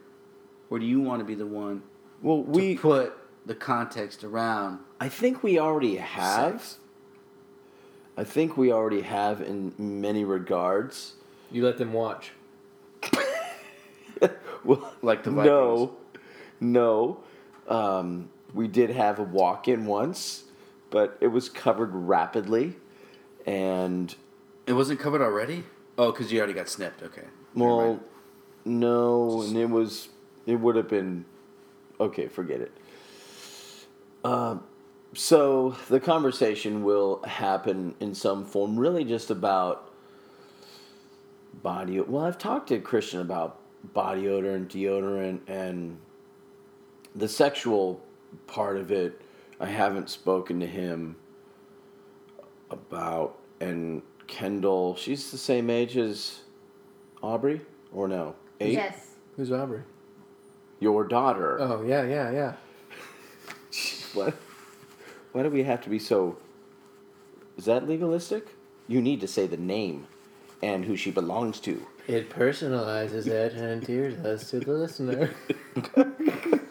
[0.70, 1.84] or do you want to be the one
[2.22, 2.76] Well, to we.
[2.76, 3.14] put
[3.46, 4.80] the context around?
[5.00, 6.62] I think we already have.
[6.62, 6.78] Sex.
[8.16, 11.14] I think we already have in many regards.
[11.52, 12.32] You let them watch.
[14.64, 15.98] Well, Like the no,
[16.62, 17.20] no.
[17.68, 20.44] Um, we did have a walk-in once,
[20.90, 22.76] but it was covered rapidly,
[23.46, 24.16] and
[24.66, 25.66] It wasn't covered already.
[25.98, 27.04] Oh, because you already got snipped.
[27.04, 27.26] Okay.
[27.56, 28.00] Well, mind.
[28.66, 30.08] no, and it was.
[30.46, 31.26] It would have been.
[32.00, 32.72] Okay, forget it.
[34.24, 34.58] Uh,
[35.14, 39.92] so the conversation will happen in some form, really just about
[41.62, 42.00] body.
[42.00, 43.60] Well, I've talked to Christian about
[43.94, 45.98] body odor and deodorant and
[47.16, 48.02] the sexual
[48.48, 49.22] part of it.
[49.60, 51.16] I haven't spoken to him
[52.70, 53.40] about.
[53.62, 56.42] And Kendall, she's the same age as
[57.22, 57.62] Aubrey,
[57.94, 58.36] or no?
[58.60, 58.74] Eight.
[58.74, 59.84] yes, Who's Aubrey?
[60.80, 61.58] Your daughter.
[61.62, 62.54] Oh yeah, yeah, yeah.
[64.14, 64.36] What?
[65.34, 66.38] Why do we have to be so?
[67.58, 68.56] Is that legalistic?
[68.88, 70.08] You need to say the name
[70.62, 71.86] and who she belongs to.
[72.08, 75.34] It personalizes it and endears us to the listener.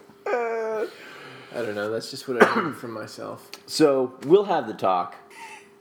[1.55, 1.90] I don't know.
[1.90, 3.51] That's just what I heard from myself.
[3.66, 5.16] So we'll have the talk.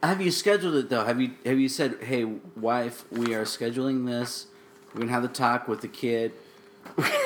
[0.03, 1.05] Have you scheduled it though?
[1.05, 4.47] Have you have you said, "Hey, wife, we are scheduling this.
[4.93, 6.33] We're gonna have the talk with the kid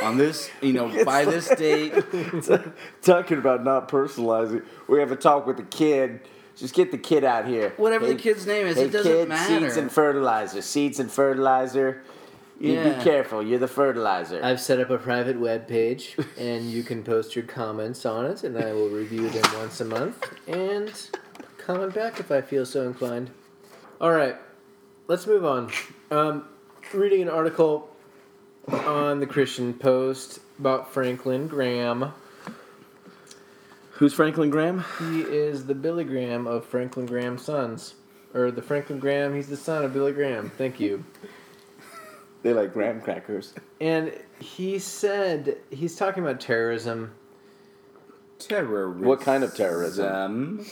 [0.04, 1.94] on this, you know, by this date."
[3.02, 6.22] Talking about not personalizing, we have a talk with the kid.
[6.56, 7.74] Just get the kid out here.
[7.76, 9.60] Whatever the kid's name is, hey it doesn't kid, matter.
[9.60, 10.62] Seeds and fertilizer.
[10.62, 12.02] Seeds and fertilizer.
[12.60, 12.98] You Yeah.
[12.98, 13.44] be careful.
[13.44, 14.40] You're the fertilizer.
[14.42, 18.44] I've set up a private web page, and you can post your comments on it,
[18.46, 20.94] and I will review them once a month and
[21.58, 23.32] comment back if I feel so inclined.
[24.00, 24.38] All right,
[25.10, 25.70] let's move on.
[26.10, 26.46] Um,
[26.94, 27.90] reading an article
[28.72, 32.14] on the Christian Post about Franklin Graham.
[33.92, 34.84] Who's Franklin Graham?
[35.00, 37.96] He is the Billy Graham of Franklin Graham's sons.
[38.34, 40.52] Or the Franklin Graham, he's the son of Billy Graham.
[40.58, 41.06] Thank you.
[42.44, 43.54] They like graham crackers.
[43.80, 47.14] And he said, he's talking about terrorism.
[48.38, 49.04] Terrorism.
[49.08, 50.14] What kind of terrorism?
[50.14, 50.66] Um,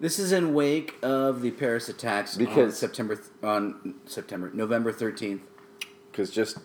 [0.00, 4.92] this is in wake of the Paris attacks on Because- September th- on September November
[4.92, 5.40] thirteenth.
[6.14, 6.58] Because just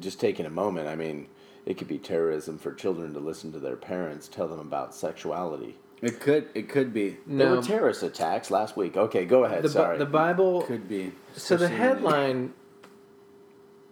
[0.00, 1.28] just taking a moment, I mean,
[1.66, 5.76] it could be terrorism for children to listen to their parents tell them about sexuality.
[6.00, 8.96] It could it could be There were terrorist attacks last week.
[8.96, 9.62] Okay, go ahead.
[9.62, 9.98] The, Sorry.
[9.98, 11.12] the Bible could be.
[11.34, 12.54] So the Especially when they- headline,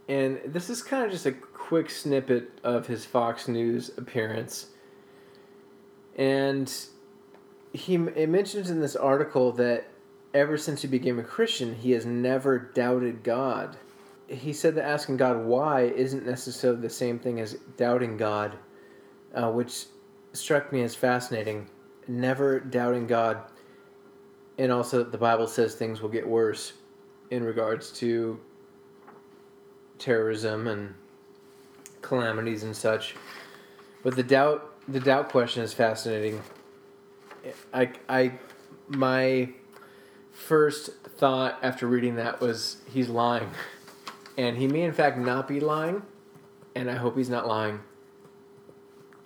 [0.09, 4.69] and this is kind of just a quick snippet of his Fox News appearance,
[6.17, 6.73] and
[7.75, 9.89] he it mentions in this article that
[10.33, 13.77] ever since he became a Christian, he has never doubted God.
[14.33, 18.57] He said that asking God why isn't necessarily the same thing as doubting God,
[19.35, 19.87] uh, which
[20.33, 21.69] struck me as fascinating.
[22.09, 23.43] Never doubting God,
[24.59, 26.73] and also the Bible says things will get worse
[27.31, 28.41] in regards to
[29.99, 30.95] terrorism and
[32.01, 33.15] calamities and such.
[34.03, 36.43] But the doubt the doubt question is fascinating.
[37.73, 38.33] I I
[38.89, 39.51] my
[40.33, 43.51] first thought after reading that was he's lying.
[44.39, 46.03] And he may in fact not be lying,
[46.75, 47.81] and I hope he's not lying.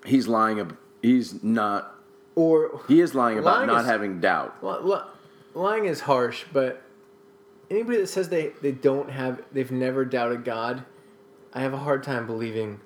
[0.05, 0.61] he's lying.
[0.61, 1.93] Ab- he's not.
[2.35, 4.63] Or He is lying about Lying not is- having doubt.
[4.63, 5.05] Li- li-
[5.55, 6.83] lying is harsh, but
[7.71, 10.85] anybody that says they, they don't have, they've never doubted God,
[11.55, 12.81] I have a hard time believing.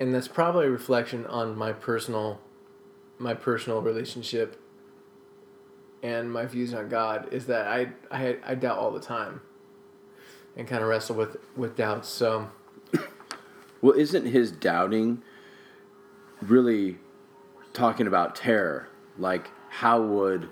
[0.00, 2.40] And that's probably a reflection on my personal,
[3.18, 4.60] my personal relationship
[6.02, 9.42] and my views on God is that I, I, I doubt all the time
[10.56, 12.08] and kind of wrestle with, with doubts.
[12.08, 12.48] So,
[13.82, 15.22] Well, isn't his doubting
[16.40, 16.98] really
[17.72, 18.88] talking about terror?
[19.18, 20.48] Like, how would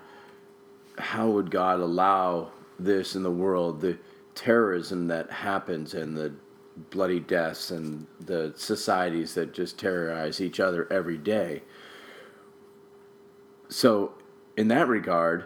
[0.99, 3.81] how would God allow this in the world?
[3.81, 3.99] The
[4.35, 6.35] terrorism that happens and the
[6.91, 11.63] bloody deaths and the societies that just terrorize each other every day.
[13.69, 14.15] So,
[14.57, 15.45] in that regard,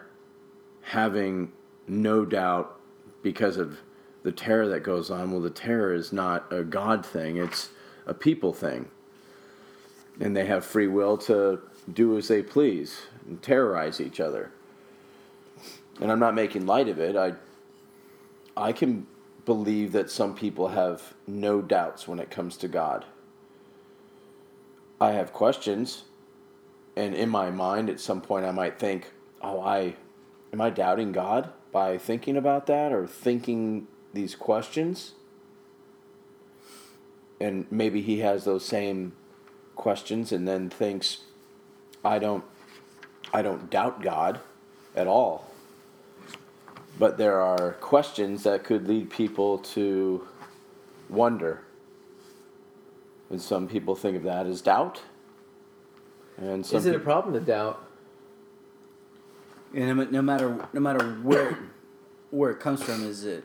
[0.81, 1.53] having
[1.87, 2.81] no doubt
[3.23, 3.79] because of
[4.25, 7.69] the terror that goes on, well, the terror is not a God thing, it's
[8.07, 8.89] a people thing.
[10.19, 11.61] And they have free will to
[11.93, 14.51] do as they please and terrorize each other.
[16.01, 17.17] And I'm not making light of it.
[17.17, 17.35] I,
[18.57, 19.07] I can
[19.45, 23.05] believe that some people have no doubts when it comes to God.
[25.01, 26.05] I have questions,
[26.97, 29.97] and in my mind, at some point, I might think, "Oh, I
[30.53, 35.13] am I doubting God by thinking about that or thinking these questions?"
[37.41, 39.13] And maybe he has those same
[39.77, 41.19] questions, and then thinks,
[42.05, 42.45] "I don't,
[43.33, 44.41] I don't doubt God
[44.95, 45.51] at all."
[46.99, 50.27] But there are questions that could lead people to
[51.09, 51.63] wonder.
[53.31, 55.03] And some people think of that as doubt.
[56.37, 57.83] And some is it a problem to doubt?
[59.75, 61.59] And no, no matter no matter where
[62.31, 63.45] where it comes from, is it,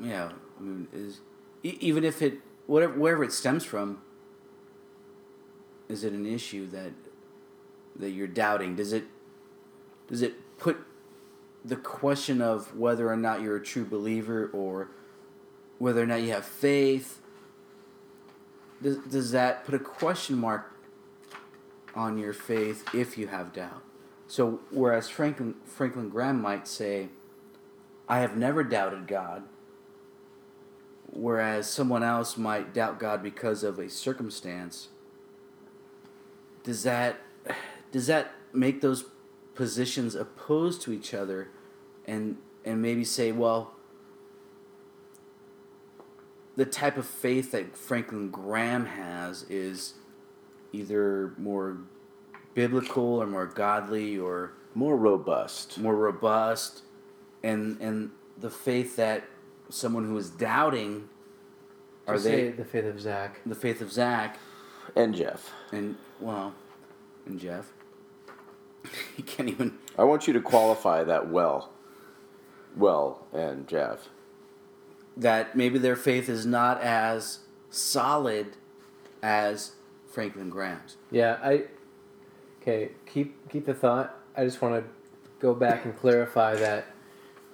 [0.00, 1.20] yeah, I mean, is
[1.62, 4.00] even if it whatever wherever it stems from,
[5.88, 6.92] is it an issue that
[7.96, 8.76] that you're doubting?
[8.76, 9.04] Does it
[10.08, 10.78] does it put
[11.64, 14.90] the question of whether or not you're a true believer or
[15.78, 17.20] whether or not you have faith?
[18.80, 20.72] Does does that put a question mark
[21.94, 23.82] on your faith if you have doubt?
[24.28, 27.08] So whereas Franklin Franklin Graham might say,
[28.08, 29.44] "I have never doubted God,"
[31.12, 34.88] whereas someone else might doubt God because of a circumstance,
[36.62, 37.20] does that
[37.92, 39.04] does that make those
[39.54, 41.48] positions opposed to each other,
[42.06, 43.72] and and maybe say, well,
[46.56, 49.94] the type of faith that Franklin Graham has is
[50.72, 51.78] either more
[52.54, 55.78] biblical or more godly or more robust.
[55.78, 56.82] more robust
[57.42, 59.24] and and the faith that
[59.70, 61.08] someone who is doubting
[62.06, 63.40] are Just they say the faith of Zack?
[63.44, 64.38] the faith of Zack
[64.96, 65.52] And Jeff.
[65.72, 66.54] and well
[67.26, 67.70] and Jeff
[69.16, 71.70] he can't even I want you to qualify that well.
[72.76, 74.08] Well, and Jeff.
[75.16, 78.56] that maybe their faith is not as solid
[79.22, 79.72] as
[80.12, 80.96] Franklin Graham's.
[81.10, 81.64] Yeah, I.
[82.62, 84.16] Okay, keep keep the thought.
[84.36, 84.84] I just want to
[85.40, 86.86] go back and clarify that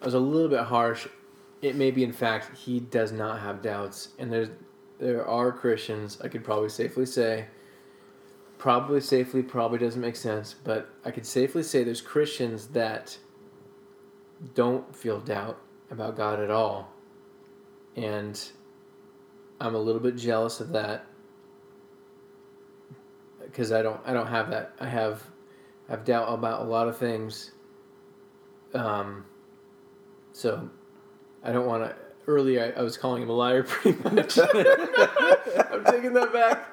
[0.03, 1.07] I was a little bit harsh
[1.65, 4.51] it may be in fact he does not have doubts, and there's
[4.99, 7.47] there are Christians I could probably safely say.
[8.59, 13.19] Probably safely probably doesn't make sense, but I could safely say there's Christians that
[14.55, 15.59] don't feel doubt
[15.91, 16.93] about God at all,
[17.97, 18.41] and
[19.61, 21.07] I'm a little bit jealous of that
[23.41, 24.75] because I don't I don't have that.
[24.81, 25.23] I have
[25.89, 27.53] I have doubt about a lot of things.
[28.75, 29.25] Um,
[30.33, 30.69] so
[31.45, 31.95] I don't want to.
[32.27, 34.39] Earlier, I, I was calling him a liar pretty much.
[34.39, 36.71] I'm taking that back.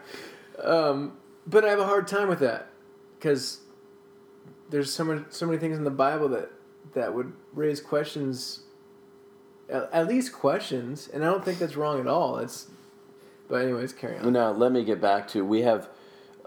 [0.64, 2.70] Um, but I have a hard time with that
[3.20, 3.60] because
[4.70, 6.52] there's so many so many things in the Bible that
[6.94, 8.62] that would raise questions.
[9.70, 12.38] At, at least questions, and I don't think that's wrong at all.
[12.38, 12.68] It's,
[13.50, 14.32] but anyways, carry on.
[14.32, 15.90] Now let me get back to we have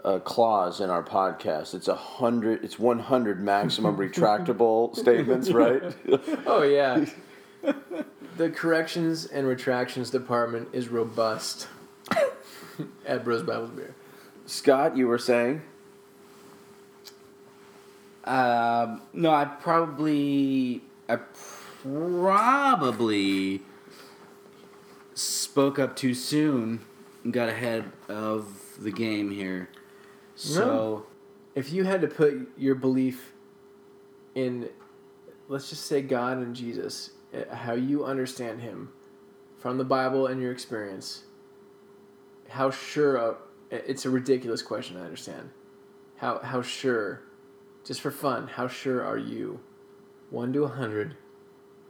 [0.03, 1.73] a clause in our podcast.
[1.73, 2.63] It's a hundred.
[2.63, 5.83] It's one hundred maximum retractable statements, right?
[6.45, 7.05] Oh yeah.
[8.37, 11.67] The corrections and retractions department is robust
[13.05, 13.95] at Bros Bibles Beer.
[14.45, 15.61] Scott, you were saying
[18.25, 21.17] Um, no, I probably, I
[21.83, 23.61] probably
[25.13, 26.81] spoke up too soon
[27.23, 28.47] and got ahead of
[28.79, 29.69] the game here.
[30.35, 31.05] So,
[31.53, 33.31] If you had to put your belief
[34.33, 34.69] in,
[35.47, 37.11] let's just say God and Jesus,
[37.51, 38.89] how you understand Him
[39.57, 41.23] from the Bible and your experience,
[42.49, 43.37] how sure of,
[43.71, 45.49] it's a ridiculous question, I understand.
[46.17, 47.23] How, how sure,
[47.83, 49.59] just for fun, how sure are you,
[50.29, 51.15] 1 to a 100,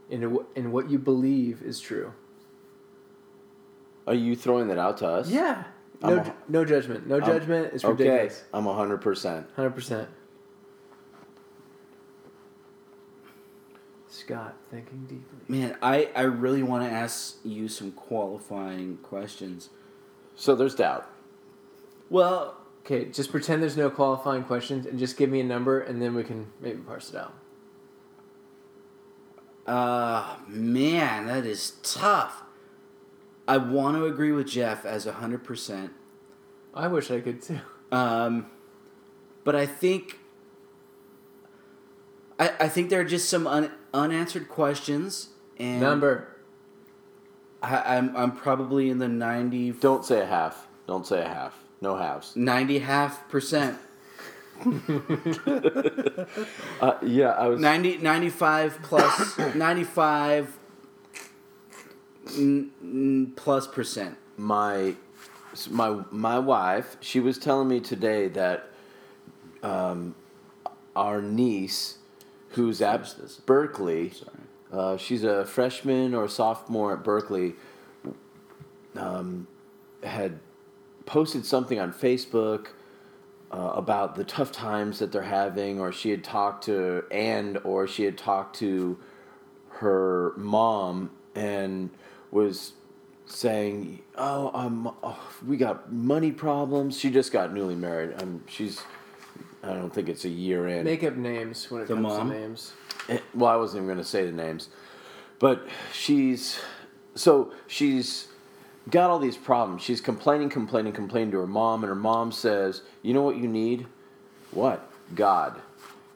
[0.09, 2.13] in, in what you believe is true?
[4.07, 5.29] are you throwing that out to us?
[5.29, 5.63] Yeah.
[6.01, 7.07] No, a- no judgment.
[7.07, 7.71] No judgment.
[7.73, 8.39] It's ridiculous.
[8.39, 8.47] Okay.
[8.53, 9.47] I'm hundred percent.
[9.55, 10.09] Hundred percent.
[14.25, 15.37] Scott, thinking deeply.
[15.47, 19.69] man, I, I really want to ask you some qualifying questions.
[20.35, 21.07] So there's doubt.
[22.09, 25.99] Well, Okay, just pretend there's no qualifying questions and just give me a number, and
[25.99, 27.33] then we can maybe parse it out.
[29.65, 32.43] uh, man, that is tough.
[33.47, 35.89] I want to agree with Jeff as 100%.
[36.75, 37.59] I wish I could too.
[37.91, 38.47] Um,
[39.43, 40.19] but I think
[42.37, 46.27] I, I think there are just some un, unanswered questions, and Number.
[47.63, 50.67] I, I'm I'm probably in the 90, Don't say a half.
[50.87, 51.57] Don't say a half.
[51.81, 52.35] No halves.
[52.35, 53.77] 90 half percent,
[56.81, 57.59] Uh, yeah, I was.
[57.59, 60.57] 90, 95 plus 95
[62.27, 64.17] mm, mm, plus percent.
[64.37, 64.95] my
[65.69, 68.69] my my wife she was telling me today that
[69.63, 70.15] um,
[70.95, 71.97] our niece
[72.55, 73.37] who's at this.
[73.37, 74.31] berkeley Sorry.
[74.71, 77.53] uh, she's a freshman or sophomore at berkeley
[78.95, 79.47] um,
[80.03, 80.39] had
[81.05, 82.67] posted something on facebook
[83.51, 87.87] uh, about the tough times that they're having or she had talked to and or
[87.87, 88.97] she had talked to
[89.69, 91.89] her mom and
[92.31, 92.73] was
[93.25, 98.13] saying, "Oh, um, oh, we got money problems." She just got newly married.
[98.21, 98.81] Um, she's,
[99.65, 100.83] I don't think it's a year in.
[100.83, 102.29] Make up names when it The comes mom?
[102.29, 102.73] to names.
[103.09, 104.69] Eh, well, I wasn't even going to say the names,
[105.39, 106.59] but she's
[107.15, 108.27] so she's
[108.89, 109.81] got all these problems.
[109.81, 113.47] She's complaining, complaining, complaining to her mom, and her mom says, "You know what you
[113.47, 113.87] need?
[114.51, 114.87] What?
[115.13, 115.61] God."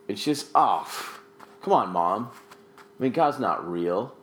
[0.07, 1.21] And she's off.
[1.61, 2.29] Come on, mom.
[2.99, 4.15] I mean, God's not real.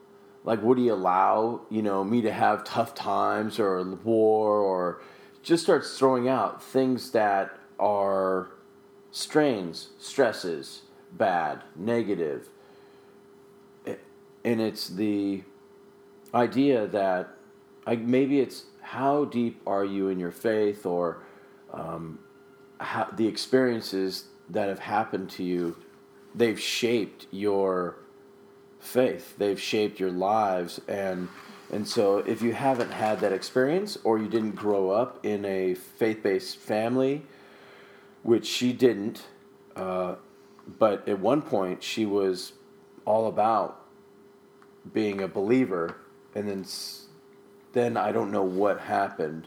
[0.45, 5.01] Like, would He allow you know me to have tough times or war or
[5.43, 8.49] just starts throwing out things that are
[9.17, 12.51] strains, stresses, bad, negative.
[14.45, 15.43] and it's the
[16.35, 17.31] idea that
[17.87, 21.23] maybe it's how deep are you in your faith or
[21.73, 22.19] um,
[22.79, 25.75] how, the experiences that have happened to you
[26.35, 27.97] they've shaped your
[28.79, 31.29] faith they've shaped your lives and
[31.73, 35.75] and so if you haven't had that experience or you didn't grow up in a
[35.75, 37.23] faith-based family
[38.27, 39.25] which she didn't
[39.77, 40.17] uh,
[40.79, 42.55] but at one point she was
[43.05, 43.87] all about
[44.93, 45.97] being a believer
[46.35, 46.67] and then
[47.73, 49.47] then I don't know what happened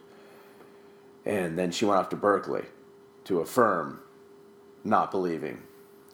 [1.25, 2.63] and then she went off to Berkeley
[3.25, 3.99] to affirm
[4.85, 5.61] not believing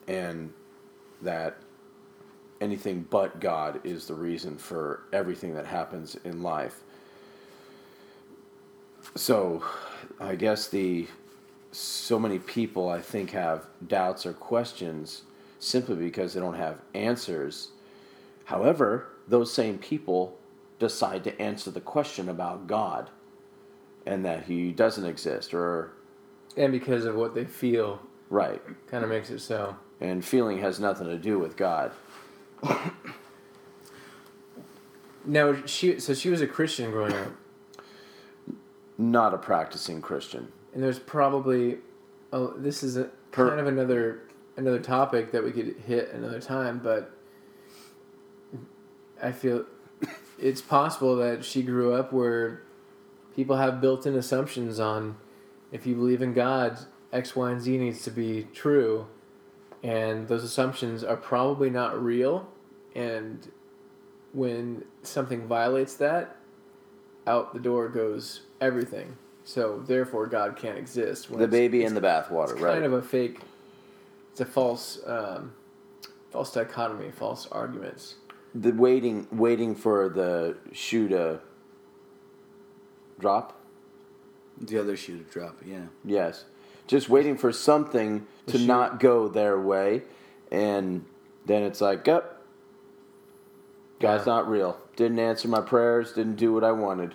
[0.08, 0.52] and
[1.22, 1.58] that
[2.62, 6.82] anything but God is the reason for everything that happens in life.
[9.14, 9.64] So,
[10.20, 11.08] I guess the
[11.76, 15.24] so many people I think have doubts or questions
[15.60, 17.70] simply because they don't have answers.
[18.46, 20.38] However, those same people
[20.80, 23.10] decide to answer the question about God
[24.06, 25.92] and that he doesn't exist or
[26.56, 28.62] And because of what they feel, right.
[28.88, 29.76] kind of makes it so.
[30.00, 31.92] And feeling has nothing to do with God.
[35.26, 37.32] Now she, so she was a Christian growing up,
[38.98, 40.52] Not a practicing Christian.
[40.76, 41.78] And there's probably,
[42.32, 44.22] oh, this is a Per- kind of another
[44.58, 47.12] another topic that we could hit another time, but
[49.22, 49.66] I feel
[50.40, 52.62] it's possible that she grew up where
[53.36, 55.18] people have built-in assumptions on
[55.72, 56.80] if you believe in God,
[57.12, 59.08] X, Y, and Z needs to be true,
[59.84, 62.48] and those assumptions are probably not real,
[62.96, 63.52] and
[64.32, 66.38] when something violates that,
[67.28, 69.18] out the door goes everything.
[69.46, 71.30] So therefore, God can't exist.
[71.30, 72.74] when The it's- baby it's in the bathwater, it's right?
[72.74, 73.40] kind of a fake.
[74.32, 75.54] It's a false, um,
[76.32, 78.16] false dichotomy, false arguments.
[78.54, 81.40] the waiting waiting for the shoe to
[83.20, 83.60] drop.
[84.60, 85.88] The other shoe to drop, yeah.
[86.06, 86.46] Yes.
[86.88, 90.04] Just waiting for something to shoe- not go their way
[90.52, 91.06] and
[91.46, 92.42] then it's like, up.
[94.00, 94.34] God's Yeah.
[94.34, 94.78] not real.
[94.96, 97.14] Didn't answer my prayers, didn't do what I wanted.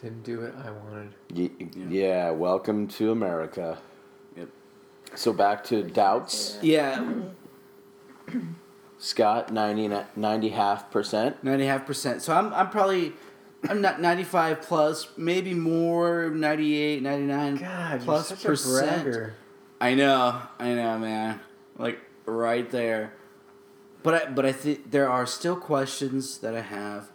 [0.00, 1.14] Didn't do what I wanted.
[1.34, 1.50] Y-
[1.88, 3.78] yeah, welcome to America.
[4.36, 4.48] Yep.
[5.14, 6.58] So back to doubts.
[6.60, 7.02] Yeah,
[8.98, 11.42] Scott, 90, 90 half percent.
[11.42, 12.22] ninety half percent.
[12.22, 13.14] So I'm I'm probably
[13.68, 19.00] I'm not ninety five plus, maybe more, 98, 99 God, plus you're such percent.
[19.00, 19.34] a bragger.
[19.80, 21.40] I know, I know, man.
[21.78, 23.14] Like right there.
[24.02, 27.10] But I but I think there are still questions that I have.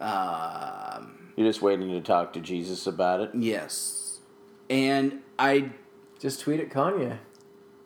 [0.00, 3.30] Um, You're just waiting to talk to Jesus about it.
[3.32, 4.18] yes,
[4.68, 5.70] and I
[6.18, 7.18] Just tweet at Kanye.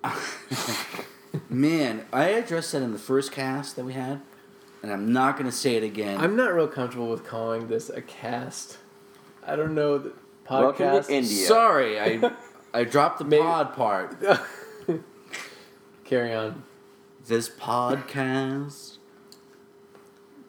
[1.51, 4.23] man, I addressed that in the first cast that we had,
[4.83, 6.19] and I'm not gonna say it again.
[6.19, 8.79] I'm not real comfortable with calling this a cast.
[9.47, 10.13] I don't know the
[10.49, 11.07] Welcome podcast.
[11.09, 11.47] to India.
[11.47, 12.33] Sorry, I
[12.73, 14.17] I dropped the Maybe- pod part.
[16.07, 16.65] Carry on.
[17.27, 18.97] This podcast.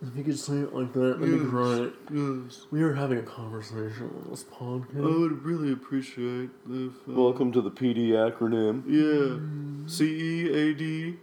[0.06, 1.94] If you could say it like that, that'd be great.
[2.12, 2.66] Yes.
[2.72, 4.98] We are having a conversation on this podcast.
[4.98, 6.92] I would really appreciate if.
[7.08, 8.84] uh, Welcome to the PD acronym.
[8.86, 9.88] Yeah.
[9.88, 11.16] C E A D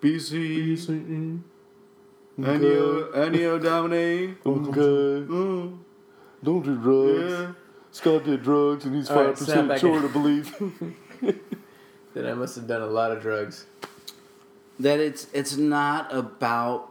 [0.00, 0.72] B C
[2.40, 2.48] Okay.
[2.48, 4.38] Anio Anio Domine.
[4.46, 5.26] Okay.
[5.32, 5.78] Oh,
[6.42, 7.30] Don't do drugs.
[7.32, 7.52] yeah.
[7.90, 10.04] Scott did drugs and he's All right, snap back in.
[10.04, 10.54] of belief.
[12.14, 13.66] Then I must have done a lot of drugs.
[14.80, 16.90] That it's it's not about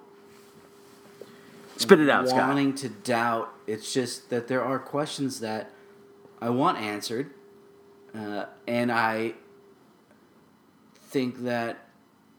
[1.77, 2.47] Spit it out, Scott.
[2.47, 3.49] wanting to doubt.
[3.67, 5.71] It's just that there are questions that
[6.41, 7.31] I want answered,
[8.15, 9.33] uh, and I
[11.09, 11.77] think that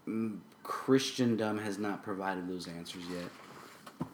[0.06, 4.08] mm, Christendom has not provided those answers yet.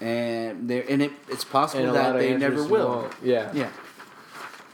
[0.00, 2.88] And there, and it, it's possible And that they never will.
[2.88, 3.12] won't.
[3.22, 3.50] Yeah.
[3.54, 3.70] Yeah.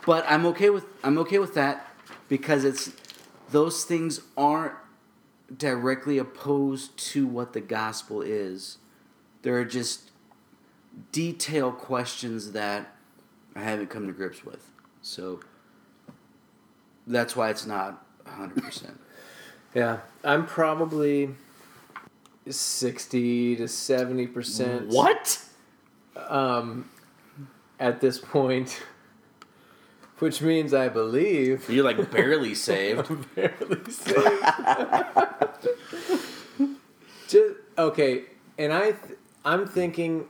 [0.06, 1.86] But I'm okay with I'm okay with that
[2.28, 2.92] because it's
[3.50, 4.72] those things aren't
[5.54, 8.78] directly opposed to what the gospel is.
[9.43, 10.11] There are just
[11.12, 12.95] detailed questions that
[13.55, 14.70] I haven't come to grips with.
[15.03, 15.41] So
[17.07, 18.91] that's why it's not 100%.
[19.74, 21.28] Yeah, I'm probably
[22.49, 24.89] sixty to seventy percent.
[24.89, 25.45] what?
[26.16, 26.89] Um,
[27.78, 28.82] at this point,
[30.20, 33.11] which means I believe You're like barely saved.
[33.34, 34.24] barely saved.
[37.28, 38.22] Just okay,
[38.59, 39.17] and I, th-
[39.49, 40.26] I'm thinking.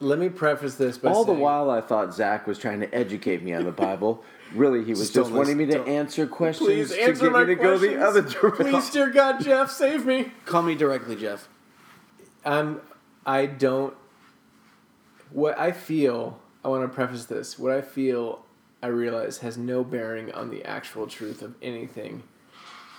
[0.00, 3.42] let me preface this by All the while, I thought Zack was trying to educate
[3.42, 4.24] me on the Bible.
[4.54, 7.40] Really, he was Still just wanting me to answer questions Please to answer get my
[7.44, 8.02] me to go the questions.
[8.02, 8.66] other direction.
[8.70, 10.32] Please, dear God, Jeff, save me.
[10.46, 11.48] Call me directly, Jeff.
[12.46, 12.80] I'm
[13.26, 13.94] I don't
[15.30, 17.58] what I feel I want to preface this.
[17.58, 18.42] What I feel
[18.82, 22.22] I realize has no bearing on the actual truth of anything.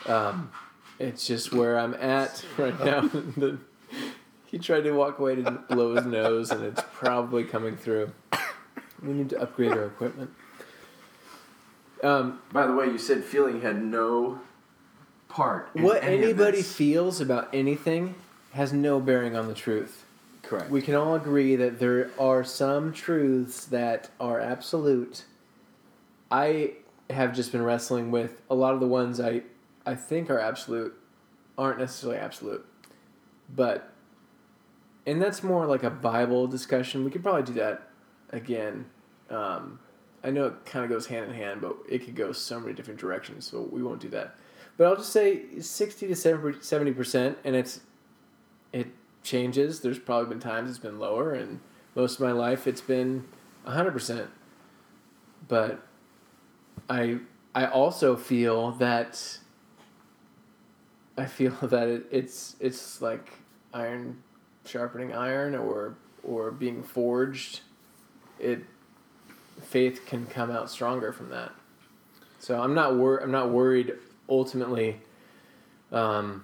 [0.06, 0.52] Um,
[1.00, 3.02] it's just where I'm at right now.
[3.38, 3.58] the,
[4.46, 8.12] he tried to walk away to blow his nose, and it's probably coming through.
[9.02, 10.32] We need to upgrade our equipment.
[12.04, 14.40] Um, By the way, you said feeling had no
[15.28, 15.70] part.
[15.76, 16.74] in what any of anybody this.
[16.74, 18.16] feels about anything
[18.54, 20.06] has no bearing on the truth.
[20.44, 20.70] Correct.
[20.70, 25.24] We can all agree that there are some truths that are absolute.
[26.32, 26.74] I
[27.10, 29.42] have just been wrestling with a lot of the ones I
[29.86, 30.96] I think are absolute
[31.58, 32.66] aren't necessarily absolute.
[33.54, 33.92] But
[35.06, 37.04] and that's more like a Bible discussion.
[37.04, 37.90] We could probably do that
[38.32, 38.86] again.
[39.30, 39.80] Um,
[40.24, 42.74] I know it kind of goes hand in hand, but it could go so many
[42.74, 44.36] different directions, so we won't do that.
[44.78, 47.82] But I'll just say 60 to 70 percent, and it's
[48.74, 48.88] it
[49.24, 49.82] changes.
[49.82, 51.60] There's probably been times it's been lower, and
[51.94, 53.26] most of my life it's been
[53.66, 54.30] hundred percent.
[55.48, 55.86] But
[56.90, 57.20] I
[57.54, 59.40] I also feel that
[61.18, 63.32] I feel that it, it's it's like
[63.74, 64.24] iron
[64.68, 67.62] sharpening iron or or being forged.
[68.40, 68.64] It
[69.62, 71.52] faith can come out stronger from that.
[72.40, 73.94] So I'm not wor- I'm not worried
[74.30, 75.02] ultimately,
[75.92, 76.44] um,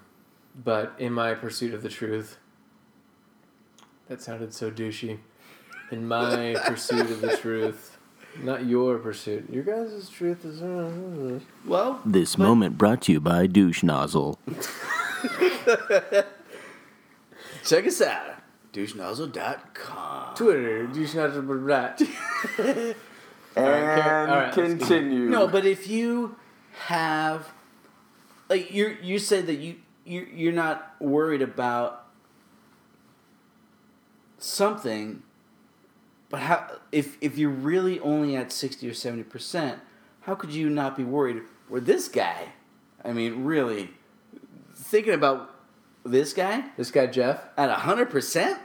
[0.64, 2.38] but in my pursuit of the truth,
[4.08, 5.20] that sounded so douchey.
[5.92, 7.98] In my pursuit of the truth,
[8.42, 9.50] not your pursuit.
[9.52, 10.62] Your guys' truth is.
[11.66, 14.40] Well, This moment brought to you by Douche Nozzle.
[17.64, 18.36] check us out.
[18.74, 20.36] douchenozzle.com.
[20.36, 22.96] Twitter, douche not that.
[23.54, 25.30] And Alright, let's continue.
[25.30, 26.38] No, but if you
[26.86, 27.52] have,
[28.50, 32.06] like, you you said that you you you're not worried about
[34.38, 35.24] something,
[36.30, 39.80] but how if if you're really only at sixty or seventy percent,
[40.22, 41.42] how could you not be worried?
[41.68, 42.54] Where this guy,
[43.04, 43.90] I mean, really
[44.74, 45.51] thinking about
[46.06, 47.44] this guy This guy Jeff.
[47.58, 48.58] at hundred percent,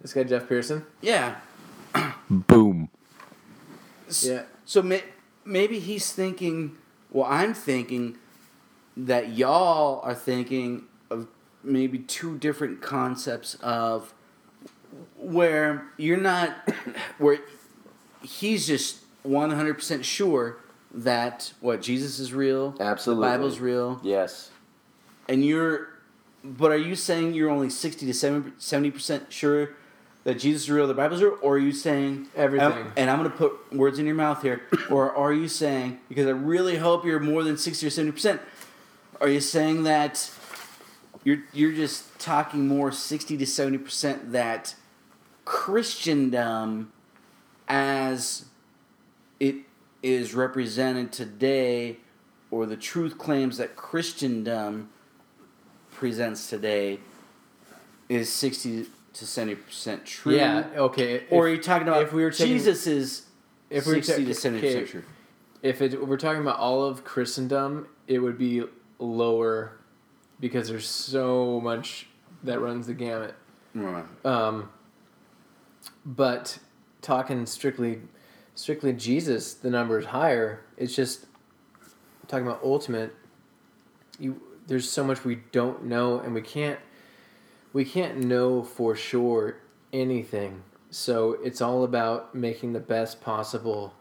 [0.00, 0.84] This guy Jeff Pearson.
[1.00, 1.36] yeah.
[2.30, 2.88] Boom.
[4.08, 4.42] S- Yeah.
[4.64, 5.02] So may,
[5.44, 6.76] maybe he's thinking,
[7.10, 8.18] well, I'm thinking
[8.96, 11.28] that y'all are thinking of
[11.62, 14.12] maybe two different concepts of
[15.16, 16.50] where you're not,
[17.18, 17.38] where
[18.22, 20.58] he's just 100% sure
[20.92, 23.26] that what Jesus is real, Absolutely.
[23.26, 24.50] the Bible's real, Yes.
[25.28, 25.88] and you're,
[26.56, 28.14] but are you saying you're only 60 to
[28.58, 29.70] 70 percent sure
[30.24, 32.72] that Jesus is real, the Bible's real, or are you saying Everything.
[32.72, 36.00] and- and I'm going to put words in your mouth here, or are you saying
[36.08, 38.40] because I really hope you're more than 60 or 70 percent?
[39.20, 40.30] Are you saying that
[41.24, 44.74] you're you're just talking more 60 to 70 percent that
[45.44, 46.92] Christendom,
[47.68, 48.46] as
[49.40, 49.56] it
[50.02, 51.98] is represented today,
[52.50, 54.88] or the truth claims that Christendom
[55.96, 57.00] presents today,
[58.08, 60.36] is 60 to 70 percent true?
[60.36, 60.66] Yeah.
[60.76, 61.24] Okay.
[61.30, 63.26] Or are you talking about if we were taking- Jesus is
[63.70, 65.02] if we were 60 ta- to 70 okay, percent true?
[65.62, 68.62] if it, we're talking about all of Christendom, it would be
[68.98, 69.72] lower
[70.38, 72.06] because there's so much
[72.44, 73.34] that runs the gamut.
[73.74, 74.04] Right.
[74.24, 74.68] Um,
[76.04, 76.58] but
[77.00, 78.02] talking strictly,
[78.54, 80.60] strictly Jesus, the number is higher.
[80.76, 81.26] It's just
[82.28, 83.14] talking about ultimate.
[84.18, 86.78] You there's so much we don't know, and we can't
[87.72, 89.58] we can't know for sure
[89.92, 90.62] anything.
[90.90, 93.94] So it's all about making the best possible,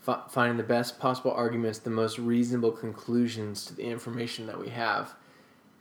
[0.00, 4.68] fi- finding the best possible arguments, the most reasonable conclusions to the information that we
[4.68, 5.14] have.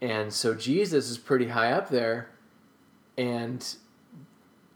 [0.01, 2.29] And so Jesus is pretty high up there,
[3.17, 3.63] and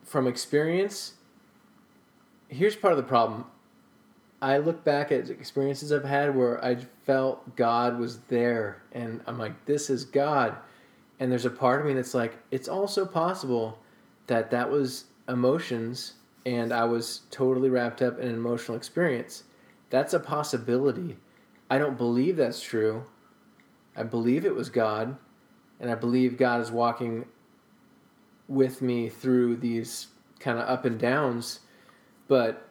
[0.04, 1.14] from experience,
[2.50, 3.46] here's part of the problem.
[4.44, 6.76] I look back at experiences I've had where I
[7.06, 10.58] felt God was there, and I'm like, this is God.
[11.22, 13.80] And there's a part of me that's like, it's also possible
[14.28, 16.16] that that was emotions
[16.46, 19.44] and I was totally wrapped up in an emotional experience.
[19.90, 21.16] That's a possibility.
[21.70, 23.06] I don't believe that's true.
[23.96, 25.16] I believe it was God,
[25.80, 27.28] and I believe God is walking
[28.50, 30.08] with me through these
[30.42, 31.62] kind of up and downs.
[32.28, 32.68] But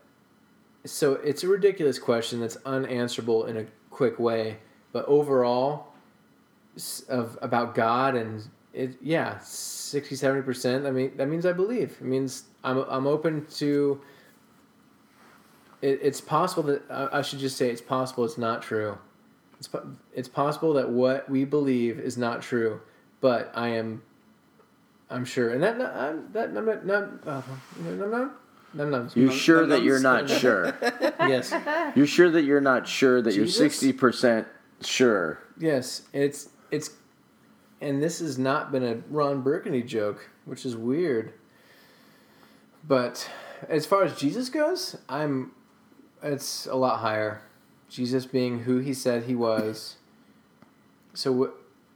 [0.85, 4.59] so it's a ridiculous question that's unanswerable in a quick way.
[4.93, 5.93] But overall,
[7.09, 10.87] of about God and it, yeah, 60 70 percent.
[10.87, 11.97] I mean, that means I believe.
[12.01, 14.01] It means I'm I'm open to.
[15.83, 18.99] It, it's possible that I I should just say it's possible it's not true.
[19.59, 19.69] It's
[20.15, 22.81] it's possible that what we believe is not true,
[23.21, 24.03] but I am.
[25.11, 27.43] I'm sure, and that I'm, that I'm not, not, uh,
[27.85, 28.33] num
[28.75, 29.11] num num num.
[29.15, 30.77] You're sure that you're not sure.
[31.21, 31.53] Yes,
[31.97, 34.49] You're sure that you're not sure that you're sixty percent
[34.83, 35.39] sure.
[35.59, 36.03] yes.
[36.13, 36.91] It's it's,
[37.81, 41.33] and this has not been a Ron Burgundy joke, which is weird.
[42.87, 43.31] But
[43.69, 45.53] as far as Jesus goes, I'm.
[46.23, 47.43] It's a lot higher.
[47.89, 49.97] Jesus being who he said he was.
[51.15, 51.53] So?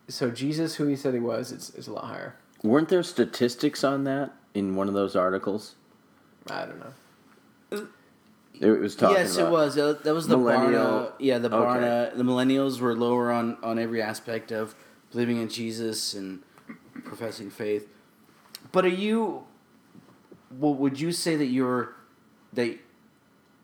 [0.08, 2.36] So Jesus, who he said he was, it's, it's a lot higher.
[2.62, 5.74] Weren't there statistics on that in one of those articles?
[6.50, 7.86] I don't know.
[8.58, 9.76] It was talking yes, about it was.
[9.78, 11.12] Uh, That was the millennial- Barna.
[11.18, 11.56] Yeah, the Okay.
[11.56, 12.16] Barna.
[12.16, 14.74] The millennials were lower on on every aspect of
[15.12, 16.42] believing in Jesus and
[17.04, 17.86] professing faith.
[18.72, 19.44] But are you?
[20.50, 21.94] Well, would you say that you're
[22.54, 22.78] that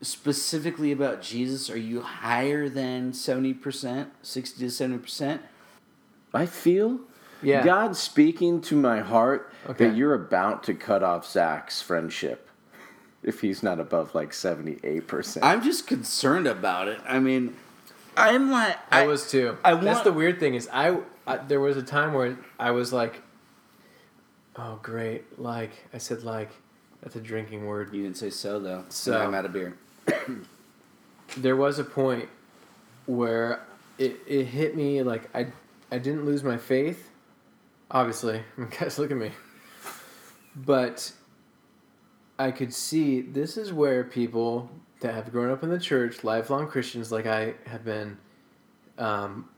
[0.01, 1.71] specifically about Jesus?
[1.71, 5.41] Are you higher than seventy percent, sixty to seventy percent?
[6.35, 6.99] I feel
[7.41, 7.63] Yeah.
[7.63, 9.87] God's speaking to my heart Okay.
[9.87, 12.42] that you're about to cut off Zack's friendship
[13.23, 15.39] if he's not above like 78%.
[15.41, 16.99] I'm just concerned about it.
[17.07, 17.55] I mean,
[18.17, 19.57] I'm like, I, was too.
[19.63, 22.93] I That's the weird thing is I, I there was a time where I was
[22.93, 23.21] like,
[24.55, 26.51] oh great, like I said like
[27.01, 27.93] that's a drinking word.
[27.93, 28.85] You didn't say so though.
[28.89, 29.77] So- So I'm out of beer.
[31.37, 32.29] There was a point
[33.07, 33.61] where
[33.97, 35.47] it, it hit me like I
[35.91, 37.09] I didn't lose my faith.
[37.89, 39.31] Obviously, I mean, guys, look at me.
[40.55, 41.11] But
[42.37, 44.69] I could see this is where people
[45.01, 48.17] that have grown up in the church, lifelong Christians like I have been,
[48.97, 49.49] um,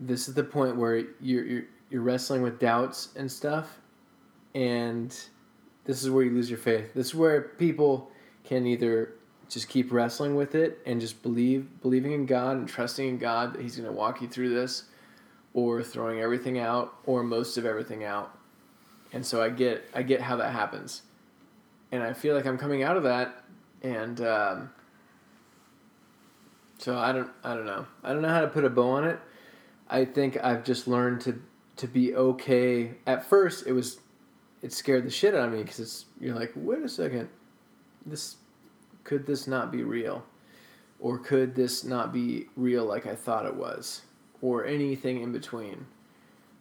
[0.00, 3.78] this is the point where you're, you're you're wrestling with doubts and stuff,
[4.54, 5.16] and
[5.84, 6.92] this is where you lose your faith.
[6.94, 8.10] This is where people
[8.44, 9.12] can either
[9.48, 13.54] just keep wrestling with it and just believe believing in God and trusting in God
[13.54, 14.84] that He's going to walk you through this,
[15.54, 18.36] or throwing everything out or most of everything out.
[19.12, 21.02] And so I get I get how that happens,
[21.92, 23.44] and I feel like I'm coming out of that,
[23.82, 24.70] and um,
[26.78, 29.04] so I don't I don't know I don't know how to put a bow on
[29.04, 29.18] it.
[29.88, 31.40] I think I've just learned to
[31.76, 32.94] to be okay.
[33.06, 34.00] At first, it was
[34.62, 37.28] it scared the shit out of me because it's you're like wait a second,
[38.04, 38.36] this
[39.04, 40.24] could this not be real,
[40.98, 44.02] or could this not be real like I thought it was,
[44.42, 45.86] or anything in between.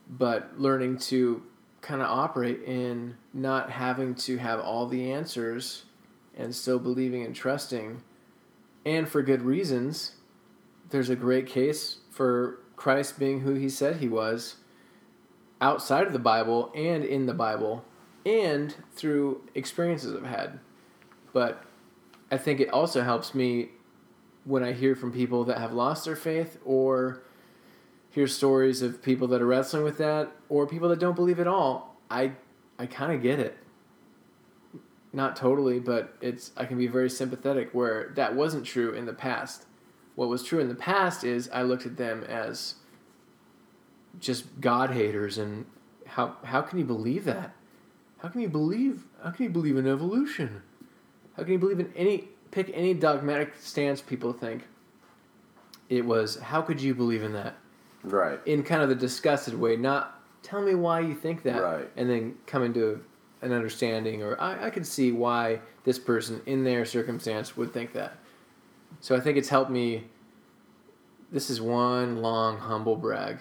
[0.07, 1.41] But learning to
[1.85, 5.83] kind of operate in not having to have all the answers
[6.35, 8.01] and still believing and trusting.
[8.83, 10.13] And for good reasons.
[10.89, 14.55] There's a great case for Christ being who he said he was
[15.61, 17.85] outside of the Bible and in the Bible
[18.25, 20.59] and through experiences I've had.
[21.33, 21.63] But
[22.31, 23.69] I think it also helps me
[24.43, 27.21] when I hear from people that have lost their faith or
[28.15, 31.47] hear stories of people that are wrestling with that or people that don't believe at
[31.47, 31.97] all.
[32.09, 32.31] I
[32.79, 33.57] I kind of get it.
[35.11, 39.13] Not totally, but it's I can be very sympathetic where that wasn't true in the
[39.13, 39.65] past.
[40.15, 42.75] What was true in the past is I looked at them as
[44.21, 45.65] just God haters and
[46.07, 47.53] how how can you believe that?
[48.19, 50.61] How can you believe how can you believe in evolution?
[51.35, 54.63] How can you believe in any pick any dogmatic stance people think?
[55.89, 57.57] It was how could you believe in that?
[58.11, 58.39] Right.
[58.45, 61.89] in kind of the disgusted way, not tell me why you think that, Right.
[61.97, 63.03] and then come into
[63.41, 67.93] an understanding, or I, I could see why this person in their circumstance would think
[67.93, 68.17] that.
[69.01, 70.05] So I think it's helped me.
[71.31, 73.39] This is one long humble brag.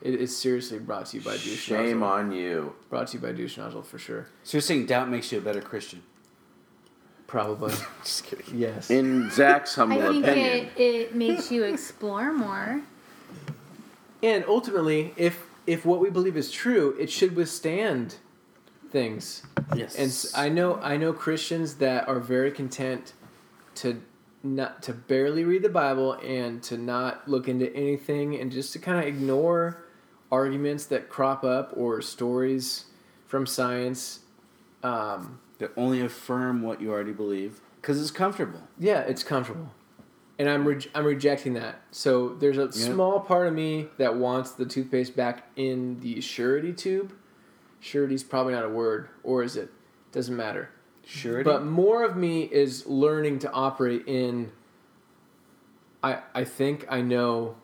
[0.00, 2.02] It is seriously brought to you by Douche Shame Nozzle.
[2.18, 2.74] on you.
[2.90, 4.26] Brought to you by Douche Nozzle for sure.
[4.42, 6.02] So you're saying doubt makes you a better Christian?
[7.28, 7.72] Probably.
[8.02, 8.58] Just kidding.
[8.58, 8.90] yes.
[8.90, 12.82] In Zack's humble I think opinion, it, it makes you explore more.
[14.22, 18.16] And ultimately, if if what we believe is true, it should withstand
[18.90, 19.42] things.
[19.74, 19.94] Yes.
[20.34, 23.14] And I know I know Christians that are very content
[23.76, 24.02] to
[24.42, 28.78] not to barely read the Bible and to not look into anything and just to
[28.78, 29.84] kind of ignore
[30.30, 32.86] arguments that crop up or stories
[33.26, 34.20] from science.
[34.82, 38.60] Um, that only affirm what you already believe because it's comfortable.
[38.78, 39.70] yeah, it's comfortable,
[40.38, 41.82] and I'm re- I'm rejecting that.
[41.90, 46.72] So there's a small part of me that wants the toothpaste back in the surety
[46.72, 47.12] tube.
[47.80, 49.70] Surety's probably not a word, or is it?
[50.12, 50.70] Doesn't matter.
[51.04, 51.42] Surety.
[51.44, 54.52] But more of me is learning to operate in.
[56.02, 57.56] I I think I know,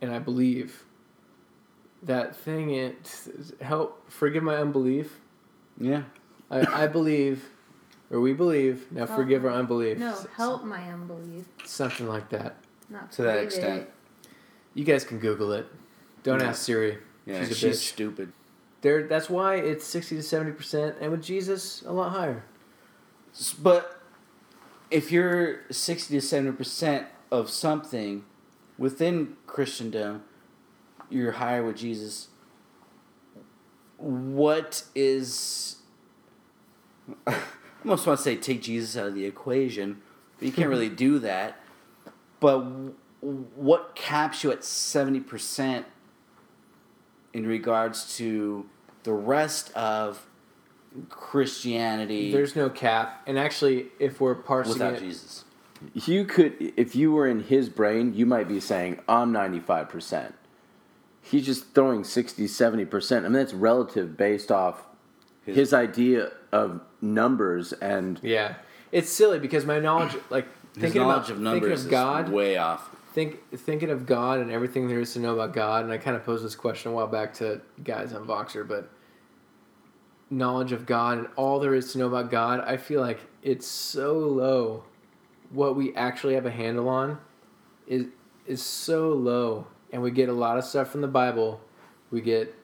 [0.00, 0.84] and I believe.
[2.04, 3.28] That thing it
[3.60, 5.20] help forgive my unbelief.
[5.78, 6.02] yeah.
[6.50, 7.48] I, I believe,
[8.12, 8.86] or we believe.
[8.92, 9.98] Now Help forgive our unbelief.
[9.98, 11.46] No, S- help my unbelief.
[11.64, 12.56] Something like that.
[12.88, 13.82] Not To that extent.
[13.82, 13.92] it.
[14.74, 15.66] You guys can Google it.
[16.22, 16.48] Don't Yeah.
[16.50, 16.98] ask Siri.
[17.26, 17.88] Yeah, she's a she's, bitch.
[17.92, 18.32] stupid.
[18.82, 19.06] There.
[19.08, 22.44] That's why it's sixty to seventy percent, and with Jesus, a lot higher.
[23.62, 23.98] But
[24.90, 28.24] if you're 60 to 70% of something
[28.76, 30.22] within Christendom,
[31.08, 32.28] you're higher with Jesus.
[33.96, 35.76] What is.
[37.82, 40.00] I almost want to say take Jesus out of the equation,
[40.38, 41.60] but you can't really do that.
[42.38, 42.94] But w-
[43.56, 45.84] what caps you at 70%
[47.32, 48.66] in regards to
[49.02, 50.26] the rest of
[51.08, 55.44] Christianity There's no cap, and actually, if we're parsing without it, Jesus?
[55.94, 60.34] you could, if you were in his brain, you might be saying, I'm 95%.
[61.22, 63.16] He's just throwing 60, 70%.
[63.16, 64.84] I mean, that's relative based off
[65.44, 68.54] His- his, idea of numbers and yeah,
[68.92, 72.30] it's silly because my knowledge, like thinking knowledge about of numbers thinking of God, is
[72.30, 72.88] way off.
[73.12, 76.16] think thinking of God and everything there is to know about God, and I kind
[76.16, 78.90] of posed this question a while back to guys on Voxer, but
[80.30, 83.66] knowledge of God and all there is to know about God, I feel like it's
[83.66, 84.84] so low.
[85.50, 87.18] What we actually have a handle on
[87.86, 88.06] is
[88.46, 91.60] is so low, and we get a lot of stuff from the Bible.
[92.10, 92.54] We get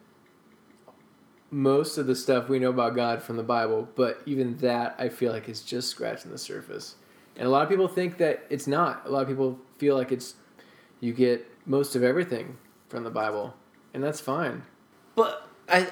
[1.50, 5.08] most of the stuff we know about God from the Bible, but even that I
[5.08, 6.96] feel like is just scratching the surface.
[7.36, 9.02] And a lot of people think that it's not.
[9.06, 10.34] A lot of people feel like it's
[11.00, 13.54] you get most of everything from the Bible,
[13.94, 14.62] and that's fine.
[15.14, 15.88] But I,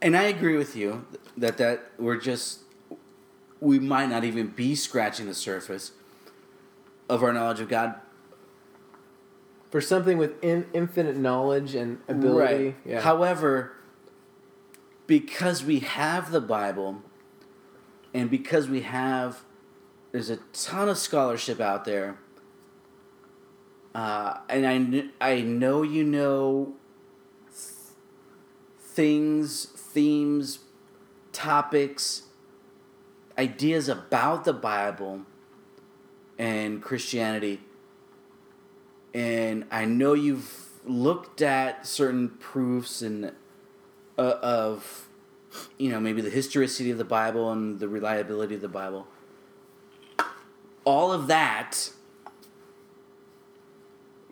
[0.00, 2.60] and I agree with you that that we're just
[3.60, 5.92] we might not even be scratching the surface
[7.08, 7.96] of our knowledge of God.
[9.70, 13.00] For something with in, infinite knowledge and ability, yeah.
[13.00, 13.72] However,
[15.10, 17.02] because we have the Bible,
[18.14, 19.42] and because we have,
[20.12, 22.16] there's a ton of scholarship out there.
[23.92, 26.74] Uh, and I, I know you know
[27.48, 27.74] th-
[28.78, 30.60] things, themes,
[31.32, 32.22] topics,
[33.36, 35.22] ideas about the Bible
[36.38, 37.62] and Christianity.
[39.12, 43.32] And I know you've looked at certain proofs and
[44.20, 45.08] uh, of
[45.78, 49.08] you know maybe the historicity of the Bible and the reliability of the Bible.
[50.84, 51.90] All of that,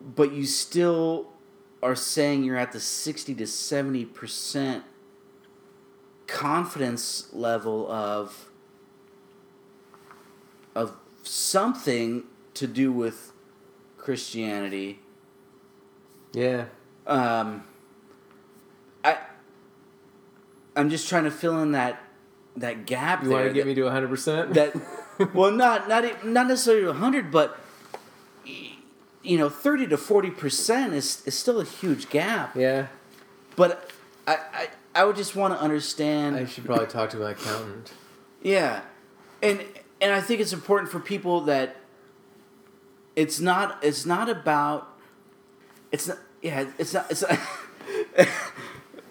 [0.01, 1.28] but you still
[1.82, 4.84] are saying you're at the sixty to seventy percent
[6.26, 8.51] confidence level of
[10.74, 13.32] of something to do with
[13.97, 15.01] Christianity.
[16.34, 16.66] yeah.
[17.07, 17.64] Um,
[19.03, 19.16] I
[20.79, 22.01] I'm just trying to fill in that
[22.57, 23.22] that gap.
[23.22, 24.55] You want to get me to 100%?
[24.55, 24.74] that
[25.35, 27.59] well not not not necessarily 100 but
[29.22, 32.87] you know 30 to 40 percent is, is still a huge gap yeah.
[33.57, 33.91] but
[34.26, 37.93] I, I i would just want to understand I should probably talk to my accountant.
[38.43, 38.83] yeah
[39.43, 39.64] and
[40.01, 41.76] and i think it's important for people that
[43.16, 44.97] it's not it's not about
[45.91, 47.39] it's not yeah it's not it's not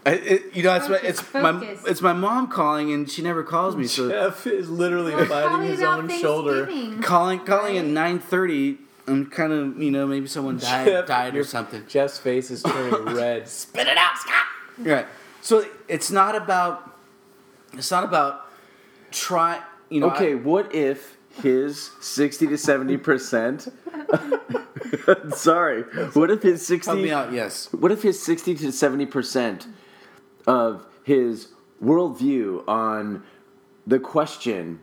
[0.08, 3.22] I, it, you know, it's my, Focus, it's my it's my mom calling, and she
[3.22, 3.88] never calls me.
[3.88, 6.66] So Jeff is literally Well, biting his own shoulder.
[6.66, 7.02] Thanksgiving.
[7.02, 8.78] calling calling at nine thirty.
[9.06, 11.84] I'm kind of you know maybe someone died Jeff, died or something.
[11.88, 13.50] Jeff's face is turning red.
[13.50, 14.46] Spit it out, Scott.
[14.78, 15.08] Right.
[15.42, 16.98] So it's not about
[17.74, 18.48] it's not about
[19.12, 19.62] try.
[19.90, 20.12] You know.
[20.12, 23.68] okay, I- what if his 60 to 70 percent?
[25.36, 25.84] Sorry.
[26.14, 27.32] What if his 60 help me out.
[27.34, 27.72] Yes.
[27.74, 29.68] What if his 60 to 70%
[30.48, 31.50] of his
[31.84, 33.24] worldview on
[33.86, 34.82] the question,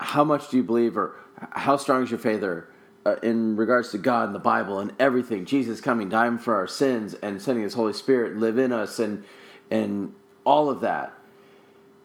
[0.00, 1.16] how, much do you believe, or
[1.50, 2.68] how strong is your faith, or
[3.06, 6.66] uh, in regards to God and the Bible and everything, Jesus coming, dying for our
[6.66, 9.24] sins, and sending His Holy Spirit live in us, and
[9.70, 11.12] and all of that.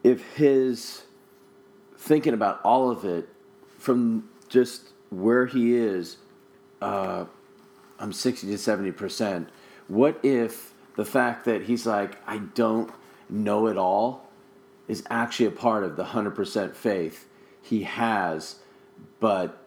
[0.04, 1.04] If his
[1.98, 3.30] thinking about all of it
[3.78, 6.18] from just where he is,
[6.82, 7.26] uh,
[8.00, 9.50] I'm 60 to 70 percent.
[9.88, 12.92] What if the fact that he's like, I don't
[13.30, 14.30] know it all,
[14.88, 17.28] is actually a part of the 100 percent faith
[17.62, 18.58] he has,
[19.20, 19.64] but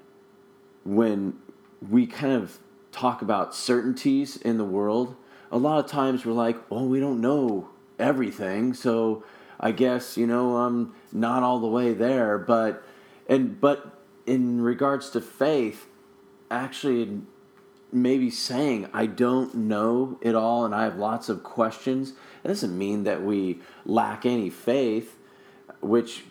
[0.84, 1.38] when
[1.88, 2.58] we kind of
[2.92, 5.16] talk about certainties in the world,
[5.50, 7.68] a lot of times we're like, well, we don't know
[7.98, 9.24] everything, so
[9.58, 12.84] I guess you know I'm not all the way there, but
[13.28, 15.86] and but in regards to faith,
[16.50, 17.22] actually
[17.92, 22.12] maybe saying I don't know it all and I have lots of questions,
[22.44, 25.16] it doesn't mean that we lack any faith,
[25.80, 26.24] which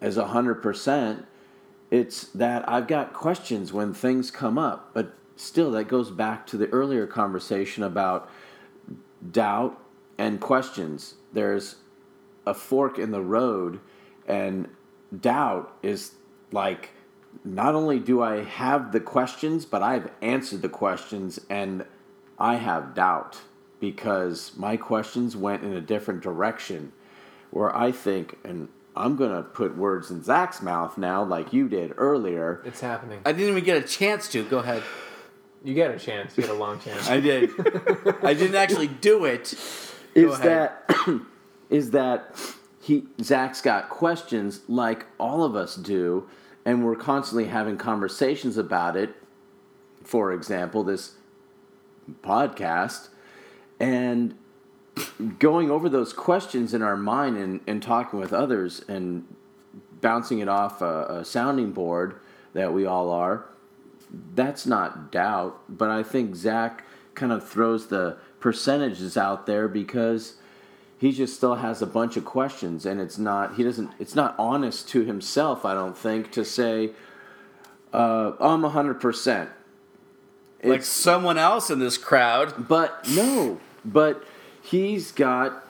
[0.00, 1.26] is a hundred percent.
[1.90, 6.56] It's that I've got questions when things come up, but still that goes back to
[6.56, 8.28] the earlier conversation about
[9.30, 9.80] doubt
[10.18, 11.14] and questions.
[11.32, 11.76] There's
[12.46, 13.80] a fork in the road,
[14.26, 14.68] and
[15.20, 16.12] doubt is
[16.52, 16.90] like
[17.46, 21.84] not only do I have the questions, but I've answered the questions, and
[22.38, 23.40] I have doubt
[23.80, 26.92] because my questions went in a different direction
[27.50, 31.68] where I think, and I'm going to put words in Zack's mouth now, like you
[31.68, 32.62] did earlier.
[32.64, 33.20] It's happening.
[33.24, 34.42] I didn't even get a chance to.
[34.44, 34.82] Go ahead.
[35.62, 36.36] You get a chance.
[36.36, 37.08] You get a long chance.
[37.08, 37.50] I did.
[38.22, 39.54] I didn't actually do it.
[40.14, 40.42] is ahead.
[40.86, 41.20] that
[41.70, 42.36] is that
[42.80, 46.28] he Zack's got questions like all of us do,
[46.66, 49.14] and we're constantly having conversations about it.
[50.04, 51.12] For example, this
[52.20, 53.08] podcast
[53.80, 54.36] and
[55.38, 59.26] going over those questions in our mind and, and talking with others and
[60.02, 62.20] bouncing it off a, a sounding board
[62.52, 63.46] that we all are
[64.34, 70.36] that's not doubt, but I think Zack kind of throws the percentages out there because
[70.98, 74.34] he just still has a bunch of questions and it's not he doesn't it's not
[74.38, 76.90] honest to himself i don't think to say
[77.92, 79.48] uh, i'm 100%
[80.64, 82.68] like someone else in this crowd.
[82.68, 84.24] but no but
[84.62, 85.64] he's got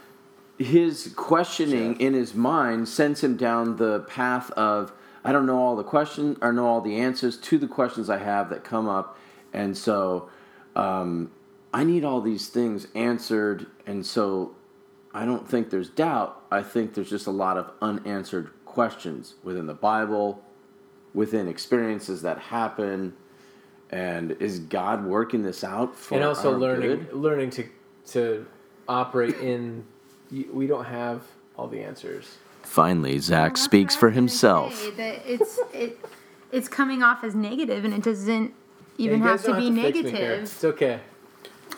[0.58, 4.92] his questioning in his mind sends him down the path of
[5.24, 8.18] i don't know all the questions or know all the answers to the questions i
[8.18, 9.18] have that come up.
[9.52, 10.28] And so
[10.74, 11.30] um,
[11.74, 13.66] i need all these things answered.
[13.86, 14.55] And so
[15.16, 16.42] I don't think there's doubt.
[16.50, 20.44] I think there's just a lot of unanswered questions within the Bible,
[21.14, 23.14] within experiences that happen,
[23.90, 27.12] and is God working this out for and also our learning good?
[27.14, 27.64] learning to
[28.08, 28.46] to
[28.88, 29.86] operate in.
[30.52, 31.22] We don't have
[31.56, 32.36] all the answers.
[32.62, 34.92] Finally, Zack That's speaks for I was gonna himself.
[34.98, 35.98] it's it,
[36.52, 38.52] it's coming off as negative, and it doesn't
[38.98, 41.00] even Yeah, have to don't be fix me negative It's okay.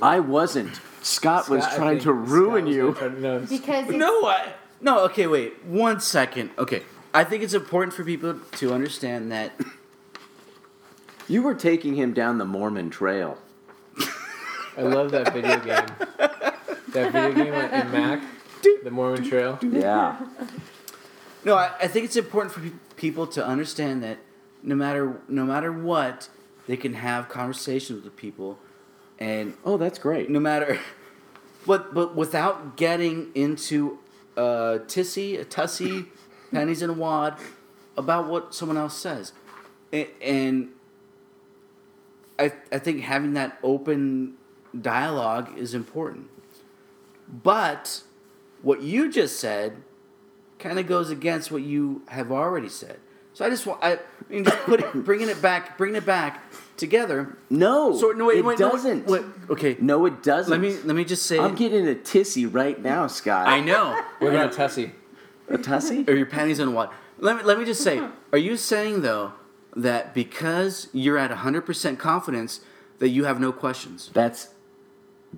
[0.03, 0.80] I wasn't.
[1.03, 2.95] Scott, was Scott, I trying to ruin you.
[2.99, 4.57] gonna no, because it's, No, what?
[4.81, 5.05] no.
[5.07, 6.51] Okay, wait one second.
[6.59, 6.83] Okay,
[7.15, 9.53] I think it's important for people to understand that
[11.29, 13.37] You were taking him down the Mormon trail.
[14.79, 15.87] I love that video game.
[16.93, 18.23] that video game in Mac,
[18.83, 19.59] the Mormon Trail.
[19.61, 20.17] Yeah.
[21.45, 24.19] No, I, I think it's important for pe- people to understand that
[24.63, 26.29] no matter no matter what,
[26.67, 28.59] they can have conversations with people,
[29.19, 30.31] and oh, that's great.
[30.31, 30.79] no matter,
[31.66, 33.99] but but without getting into
[34.37, 36.07] a tissy, a tussy,
[36.53, 37.39] pennies in a wad
[37.97, 39.33] about what someone else says,
[39.93, 40.69] and, and
[42.39, 44.35] I I think having that open
[44.81, 46.29] dialogue is important.
[47.29, 48.03] But
[48.62, 49.83] what you just said
[50.59, 52.99] kind of goes against what you have already said.
[53.35, 53.99] So I just want I, I
[54.29, 56.43] mean just put it, bringing it back, bringing it back
[56.79, 57.37] together.
[57.51, 59.07] No, So no, wait, it wait, doesn't.
[59.07, 60.51] wait, okay, No, it doesn't.
[60.51, 61.39] let me let me just say.
[61.39, 63.47] I'm getting a tissy right now, Scott.
[63.49, 64.01] I know.
[64.20, 64.93] What about Tessie?
[65.49, 66.05] a tussie?
[66.09, 66.93] Or your panties in what?
[67.18, 68.01] Let me let me just say.
[68.33, 69.33] Are you saying though
[69.74, 72.61] that because you're at 100% confidence
[72.99, 74.11] that you have no questions?
[74.14, 74.49] That's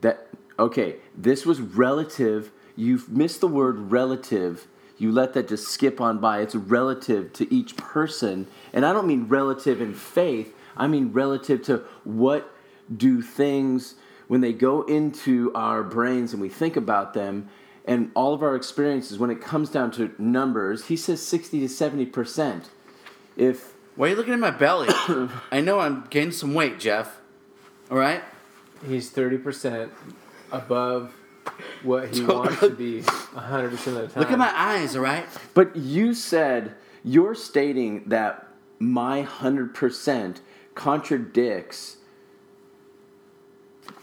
[0.00, 0.26] that.
[0.58, 2.50] Okay, this was relative.
[2.76, 4.66] You've missed the word relative.
[4.98, 6.40] You let that just skip on by.
[6.40, 10.54] It's relative to each person, and I don't mean relative in faith.
[10.80, 12.52] I mean relative to what
[12.94, 13.94] do things
[14.26, 17.48] when they go into our brains and we think about them,
[17.84, 19.18] and all of our experiences.
[19.18, 22.70] When it comes down to numbers, he says sixty to seventy percent.
[23.36, 24.88] If Why are you looking at my belly?
[25.52, 27.20] I know I'm gaining some weight, Jeff.
[27.90, 28.22] All right.
[28.86, 29.92] He's thirty percent
[30.50, 31.12] above
[31.82, 34.22] what he wants to be hundred percent of the time.
[34.22, 34.96] Look at my eyes.
[34.96, 35.26] All right.
[35.54, 36.74] But you said
[37.04, 38.46] you're stating that
[38.78, 40.40] my 100%
[40.74, 41.96] contradicts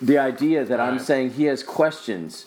[0.01, 2.45] the idea that I'm saying he has questions.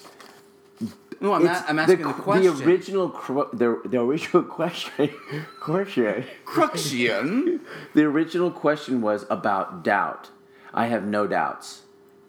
[1.20, 2.56] No, I'm, not, I'm asking the, the, question.
[2.56, 3.08] The original,
[3.52, 5.10] the, the original question,
[5.60, 7.60] question, question.
[7.94, 10.30] the original question was about doubt.
[10.72, 11.82] I have no doubts.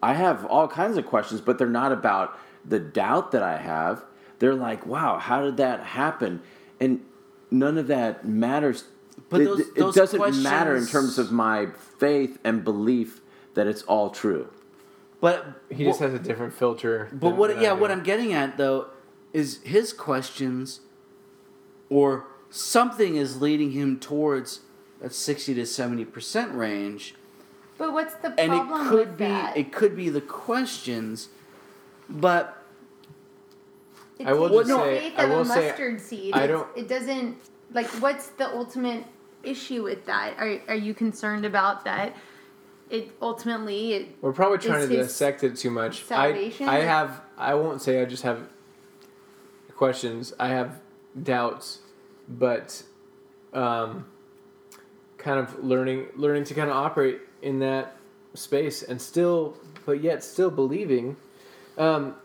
[0.03, 4.03] I have all kinds of questions, but they're not about the doubt that I have.
[4.39, 6.41] They're like, wow, how did that happen?
[6.79, 7.01] And
[7.49, 8.85] none of that matters.
[9.31, 11.67] But it, those- it those doesn't matter in terms of my
[11.97, 13.21] faith and belief
[13.55, 14.49] that it's all true.
[15.21, 17.07] But he just has a different filter.
[17.11, 17.51] But than- what?
[17.57, 17.81] I Yeah, do.
[17.81, 18.87] what I'm getting at though
[19.33, 20.81] is his questions,
[21.89, 24.59] or something is leading him towards
[24.99, 27.15] that sixty to seventy percent range,
[27.77, 28.53] but what's the problem and
[28.85, 29.55] it could with be that?
[29.57, 31.29] it could be the questions,
[32.09, 32.57] but
[34.19, 36.33] It I will takes just the say- faith I of will a say, mustard seed.
[36.33, 37.37] I don't- It doesn't
[37.73, 37.87] like.
[38.01, 39.05] What's the ultimate
[39.43, 40.35] issue with that?
[40.37, 42.15] Are Are you concerned about that?
[42.89, 46.03] It ultimately it We're probably trying to dissect it too much.
[46.03, 46.67] salvation?
[46.67, 47.21] I, I have.
[47.37, 48.47] I won't say I just have
[49.75, 50.33] questions.
[50.37, 50.79] I have
[51.23, 51.79] doubts,
[52.27, 52.83] but
[53.53, 54.05] um,
[55.17, 57.95] kind of learning, learning to kind of operate in that
[58.33, 61.15] space, and still, but yet still believing.
[61.77, 62.15] Um,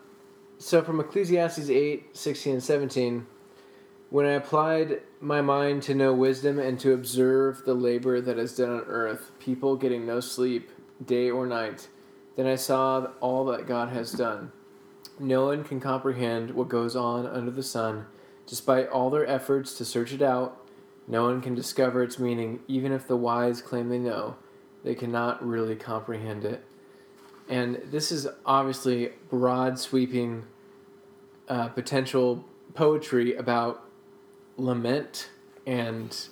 [0.59, 3.27] so from Ecclesiastes 8, 16, and 17,
[4.11, 8.57] when I applied my mind to know wisdom and to observe the labor that is
[8.57, 10.71] done on earth, people getting no sleep,
[11.05, 11.89] day or night,
[12.37, 14.53] then I saw all that God has done.
[15.19, 18.07] No one can comprehend what goes on under the sun.
[18.47, 20.63] Despite all their efforts to search it out,
[21.09, 24.37] no one can discover its meaning, even if the wise claim they know.
[24.85, 26.63] They cannot really comprehend it.
[27.49, 30.45] And this is obviously broad sweeping
[31.49, 32.45] uh, potential
[32.75, 33.86] poetry about
[34.57, 35.29] lament
[35.67, 36.29] and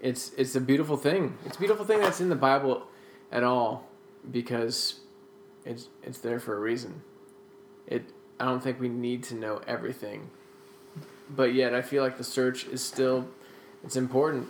[0.00, 2.84] it's it's a beautiful thing it's a beautiful thing that's in the bible
[3.32, 3.88] at all
[4.30, 5.00] because
[5.64, 7.02] it's it's there for a reason.
[7.86, 8.04] It
[8.38, 10.28] I don't think we need to know everything.
[11.34, 13.26] But yet I feel like the search is still
[13.82, 14.48] it's important.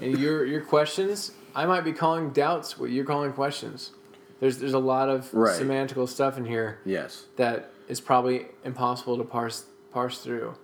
[0.00, 3.90] And your your questions, I might be calling doubts what you're calling questions.
[4.38, 5.58] There's there's a lot of Right.
[5.60, 7.26] semantical stuff in here Yes.
[7.36, 10.54] that is probably impossible to parse parse through.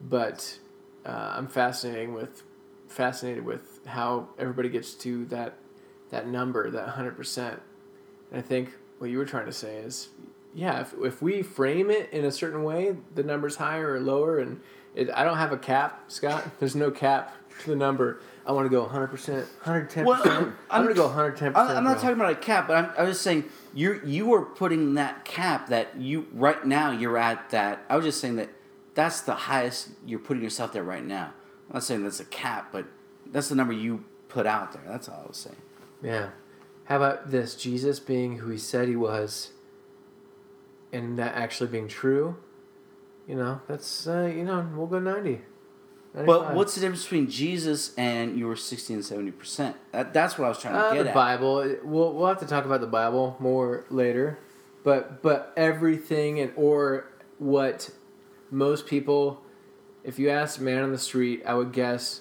[0.00, 0.58] But
[1.06, 2.42] uh, I'm fascinating with
[2.88, 5.54] fascinated with how everybody gets to that
[6.10, 7.60] that number, that hundred percent.
[8.30, 10.08] And I think what you were trying to say is,
[10.54, 14.38] yeah, if, if we frame it in a certain way, the number's higher or lower,
[14.38, 14.60] and
[14.94, 16.44] it, I don't have a cap, Scott.
[16.60, 18.20] There's no cap to the number.
[18.44, 20.36] I want to go 100 percent, 110 Well, percent.
[20.38, 21.78] I'm, I'm- gonna go 110 I'm, percent.
[21.78, 24.94] I'm not talking about a cap, but I'm, I'm just saying you you are putting
[24.94, 27.84] that cap that you right now you're at that.
[27.88, 28.50] I was just saying that
[28.94, 31.32] that's the highest you're putting yourself there right now.
[31.68, 32.86] I'm not saying that's a cap, but
[33.26, 34.82] that's the number you put out there.
[34.86, 35.56] That's all I was saying.
[36.02, 36.30] Yeah.
[36.84, 37.54] How about this?
[37.54, 39.52] Jesus being who he said he was,
[40.92, 42.36] and that actually being true.
[43.26, 45.40] You know, that's uh, you know, we'll go 90.
[46.14, 49.76] But what's the difference between Jesus and your 60 and 70 percent?
[49.92, 51.14] That, that's what I was trying to uh, get the at.
[51.14, 51.76] Bible?
[51.82, 54.38] We'll we'll have to talk about the Bible more later,
[54.84, 57.06] but but everything and or
[57.38, 57.90] what
[58.52, 59.42] most people,
[60.04, 62.20] if you ask a man on the street, I would guess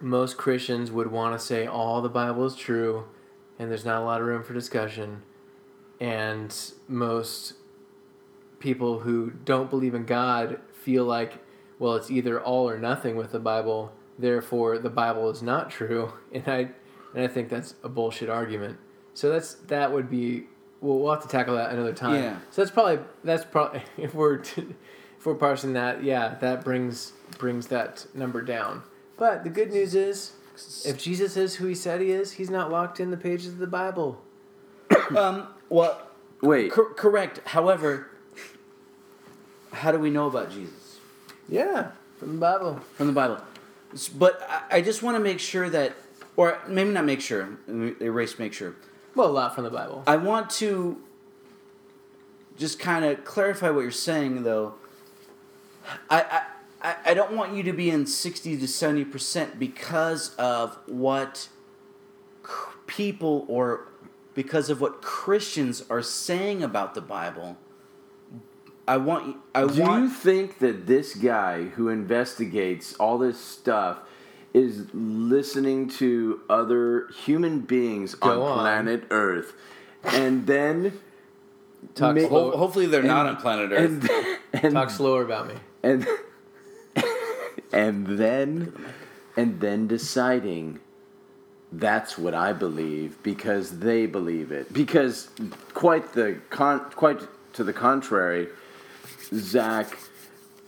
[0.00, 3.06] most Christians would want to say all the Bible is true,
[3.58, 5.22] and there's not a lot of room for discussion,
[5.98, 6.54] and
[6.86, 7.54] most
[8.58, 11.38] people who don't believe in God feel like,
[11.78, 13.92] well, it's either all or nothing with the Bible.
[14.18, 16.70] Therefore, the Bible is not true, and I
[17.14, 18.78] and I think that's a bullshit argument.
[19.14, 20.44] So that's that would be.
[20.82, 22.22] Well, we'll have to tackle that another time.
[22.22, 22.38] Yeah.
[22.50, 24.42] So that's probably that's probably if we're
[25.26, 28.82] we're parsing that, yeah, that brings brings that number down.
[29.18, 30.32] But the good news is,
[30.86, 33.58] if Jesus is who he said he is, he's not locked in the pages of
[33.58, 34.22] the Bible.
[35.16, 36.00] Um, well,
[36.42, 36.72] Wait.
[36.72, 37.40] cor- correct.
[37.46, 38.08] However,
[39.72, 40.98] how do we know about Jesus?
[41.48, 42.80] Yeah, from the Bible.
[42.94, 43.38] from the Bible.
[44.16, 45.92] But I- I just want to make sure that,
[46.36, 48.74] or maybe not make sure, erase make sure.
[49.14, 50.02] Well, a lot from the Bible.
[50.08, 51.00] I want to
[52.56, 54.74] just kind of clarify what you're saying, though.
[56.10, 56.42] I, I,
[56.82, 61.48] I- I don't want you to be in 60 to 70% because of what
[62.44, 62.50] c-
[62.86, 63.88] people or
[64.34, 67.56] because of what Christians are saying about the Bible.
[68.86, 73.40] I want you, I Do want you think that this guy who investigates all this
[73.40, 73.98] stuff
[74.54, 78.58] is listening to other human beings on on.
[78.58, 79.54] planet Earth
[80.04, 81.00] and then
[81.96, 84.08] Talk ma- slow- Ho- hopefully they're not on planet Earth.
[84.08, 85.54] and and, Talk slower about me.
[85.86, 86.06] And
[87.72, 88.72] and then
[89.36, 90.80] and then deciding
[91.70, 94.72] that's what I believe because they believe it.
[94.72, 95.28] Because
[95.74, 97.20] quite the con quite
[97.54, 98.48] to the contrary
[99.32, 99.96] Zack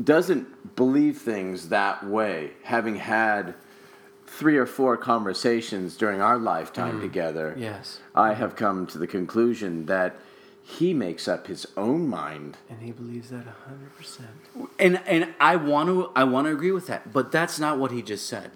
[0.02, 3.54] doesn't believe things that way having had
[4.26, 7.02] three or four conversations during our lifetime mm.
[7.02, 7.54] together.
[7.58, 8.00] Yes.
[8.14, 10.16] I have come to the conclusion that
[10.68, 14.68] he makes up his own mind And he believes that 100%.
[14.78, 17.90] And and I want to I want to agree with that, but that's not what
[17.90, 18.50] he just said.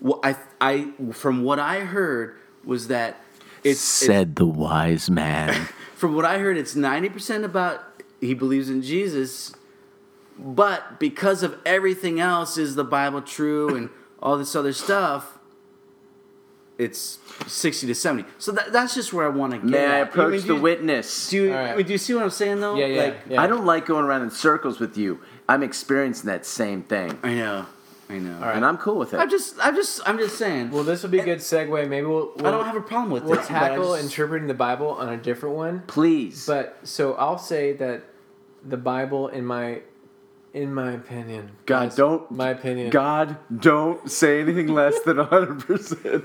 [0.00, 3.16] What I I from what I heard was that
[3.64, 5.54] it's, it's the wise man
[5.94, 9.54] from what I heard it's 90% about he believes in Jesus,
[10.38, 13.88] but because of everything else is the Bible true and
[14.20, 15.38] all this other stuff
[16.82, 18.28] it's 60 to 70.
[18.38, 20.08] So that, that's just where I want to get May I at.
[20.08, 21.30] approach mean, the you- witness?
[21.30, 21.70] Do you, All right.
[21.72, 22.76] I mean, do you see what I'm saying though?
[22.76, 23.02] Yeah, yeah.
[23.02, 23.42] Like, yeah.
[23.42, 25.20] I don't like going around in circles with you.
[25.48, 27.66] I'm experiencing that same thing, I know.
[28.08, 28.38] I know.
[28.40, 28.56] right.
[28.56, 29.18] and I'm cool with it.
[29.18, 30.70] I'm just I'm just I'm just saying.
[30.70, 31.88] Well, this will be a good segue.
[31.88, 32.32] Maybe we'll.
[32.36, 33.46] we'll I don't have a problem with We'll this.
[33.48, 35.82] but I tackle just- interpreting the Bible on a different one.
[35.86, 38.02] Please, But so I'll say that
[38.64, 39.80] the Bible, in my,
[40.54, 42.30] in my opinion, God, guys, don't.
[42.30, 42.90] my opinion.
[42.90, 45.60] God, don't say anything less than 100.
[45.66, 46.24] percent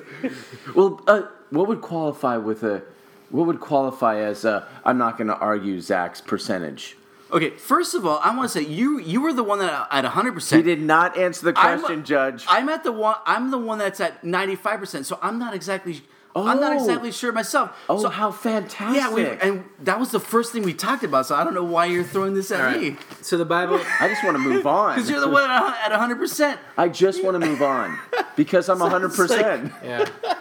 [0.75, 2.84] Well, uh, what would qualify with a?
[3.30, 4.67] What would qualify as a?
[4.86, 6.97] I'm not going to argue Zack's percentage.
[7.30, 10.05] Okay, first of all, I want to say you you were the one that at
[10.05, 10.25] 100%.
[10.25, 12.45] He percent did not answer the I'm- question, Judge.
[12.47, 13.15] I'm at the one.
[13.25, 14.80] I'm the one that's at 95.
[14.80, 16.01] percent So I'm not exactly.
[16.45, 16.75] I'm not Oh.
[16.79, 17.71] exactly sure myself.
[17.89, 18.97] oh, so, how fantastic!
[19.01, 21.25] yeah, we, and that was the first thing we talked about.
[21.25, 22.81] So I don't know why you're throwing this at All right.
[22.81, 23.79] me So the Bible.
[23.99, 24.95] I just want to move on.
[24.95, 26.15] because you're the one at 100.
[26.17, 27.97] percent I just want to move on
[28.35, 29.09] because I'm 100.
[29.13, 30.05] percent yeah,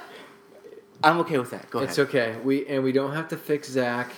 [1.05, 1.71] I'm okay with that.
[1.71, 1.91] Go ahead.
[1.91, 2.37] it's okay.
[2.43, 4.11] We and we don't have to fix Zack.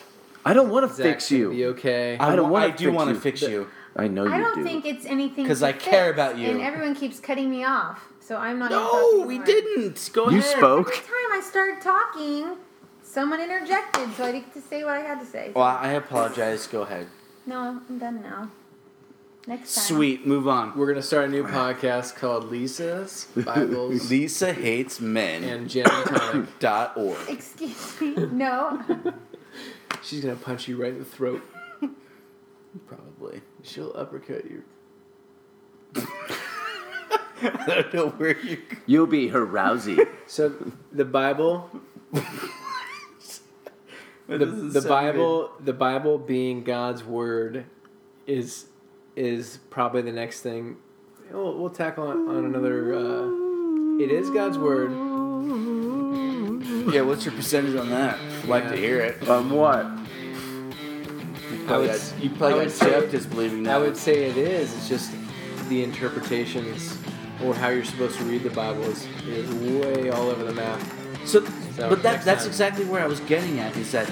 [0.44, 1.50] I don't want to Zack's fix gonna you.
[1.50, 2.16] Be okay.
[2.18, 3.20] I don't wanna I do fix want to you.
[3.20, 3.68] fix you.
[3.96, 4.64] I know you I don't do.
[4.64, 6.48] think it's anything because I care about you.
[6.50, 8.06] and everyone keeps cutting me off.
[8.28, 8.70] So I'm not.
[8.70, 10.10] even No, we didn't.
[10.12, 10.56] Go You ahead.
[10.58, 10.88] spoke.
[10.88, 12.56] Every time I started talking,
[13.02, 15.50] Someone interjected, so I get to say what I had to say.
[15.56, 16.66] Well, I apologize.
[16.66, 17.06] Go ahead.
[17.46, 18.50] No, I'm done now.
[19.46, 19.84] Next time.
[19.84, 20.26] Sweet.
[20.26, 20.76] Move on.
[20.76, 25.42] We're gonna start a new podcast called Lisa's Bibles Lisa hates men.
[25.42, 26.58] and gin and tonic.
[26.58, 27.16] dot org.
[27.30, 28.14] Excuse me.
[28.26, 28.78] No.
[30.02, 31.40] She's gonna punch you right in the throat.
[32.86, 33.40] Probably.
[33.62, 34.62] She'll uppercut you.
[37.42, 38.58] I don't know where you.
[38.86, 40.06] You'll be her Rousey.
[40.26, 40.52] So
[40.92, 41.70] the Bible,
[44.26, 47.64] the, the Bible, the Bible being God's word,
[48.26, 48.66] is
[49.16, 50.76] is probably the next thing.
[51.32, 52.94] We'll, we'll tackle on, on another.
[52.94, 54.90] Uh, it is God's word.
[56.92, 58.18] Yeah, what's your percentage on that?
[58.46, 58.70] Like Yeah.
[58.70, 59.28] to hear it.
[59.28, 59.84] On what?
[59.84, 63.78] You I probably would got, s- you I probably would got say- Jeff disbelieving I
[63.78, 64.74] would say it is.
[64.74, 65.12] It's just
[65.68, 66.96] the interpretations
[67.44, 69.48] or how you're supposed to read the Bible is, is
[69.82, 70.80] way all over the map.
[71.24, 71.44] So,
[71.76, 72.48] So, but that, that's time.
[72.48, 73.76] exactly where I was getting at.
[73.76, 74.08] Is that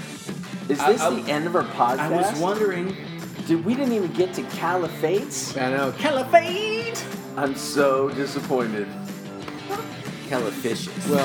[0.69, 1.99] Is I- this I- the end of our podcast?
[1.99, 2.97] I was wondering.
[3.47, 5.61] Dude, we didn't even get to caliphates.
[5.61, 5.93] I know.
[5.99, 7.05] Caliphate!
[7.37, 8.89] I'm so disappointed.
[10.29, 11.09] Califishes.
[11.09, 11.23] Well,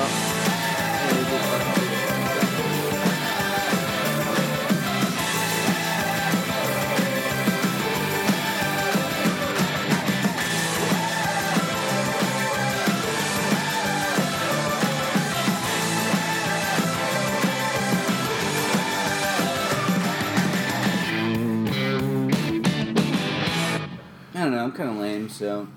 [25.22, 25.68] lame, so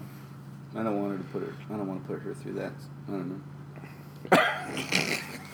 [0.75, 1.53] I don't want her to put her.
[1.69, 2.73] I don't want to put her through that.
[3.07, 3.43] I don't
[4.31, 5.37] know.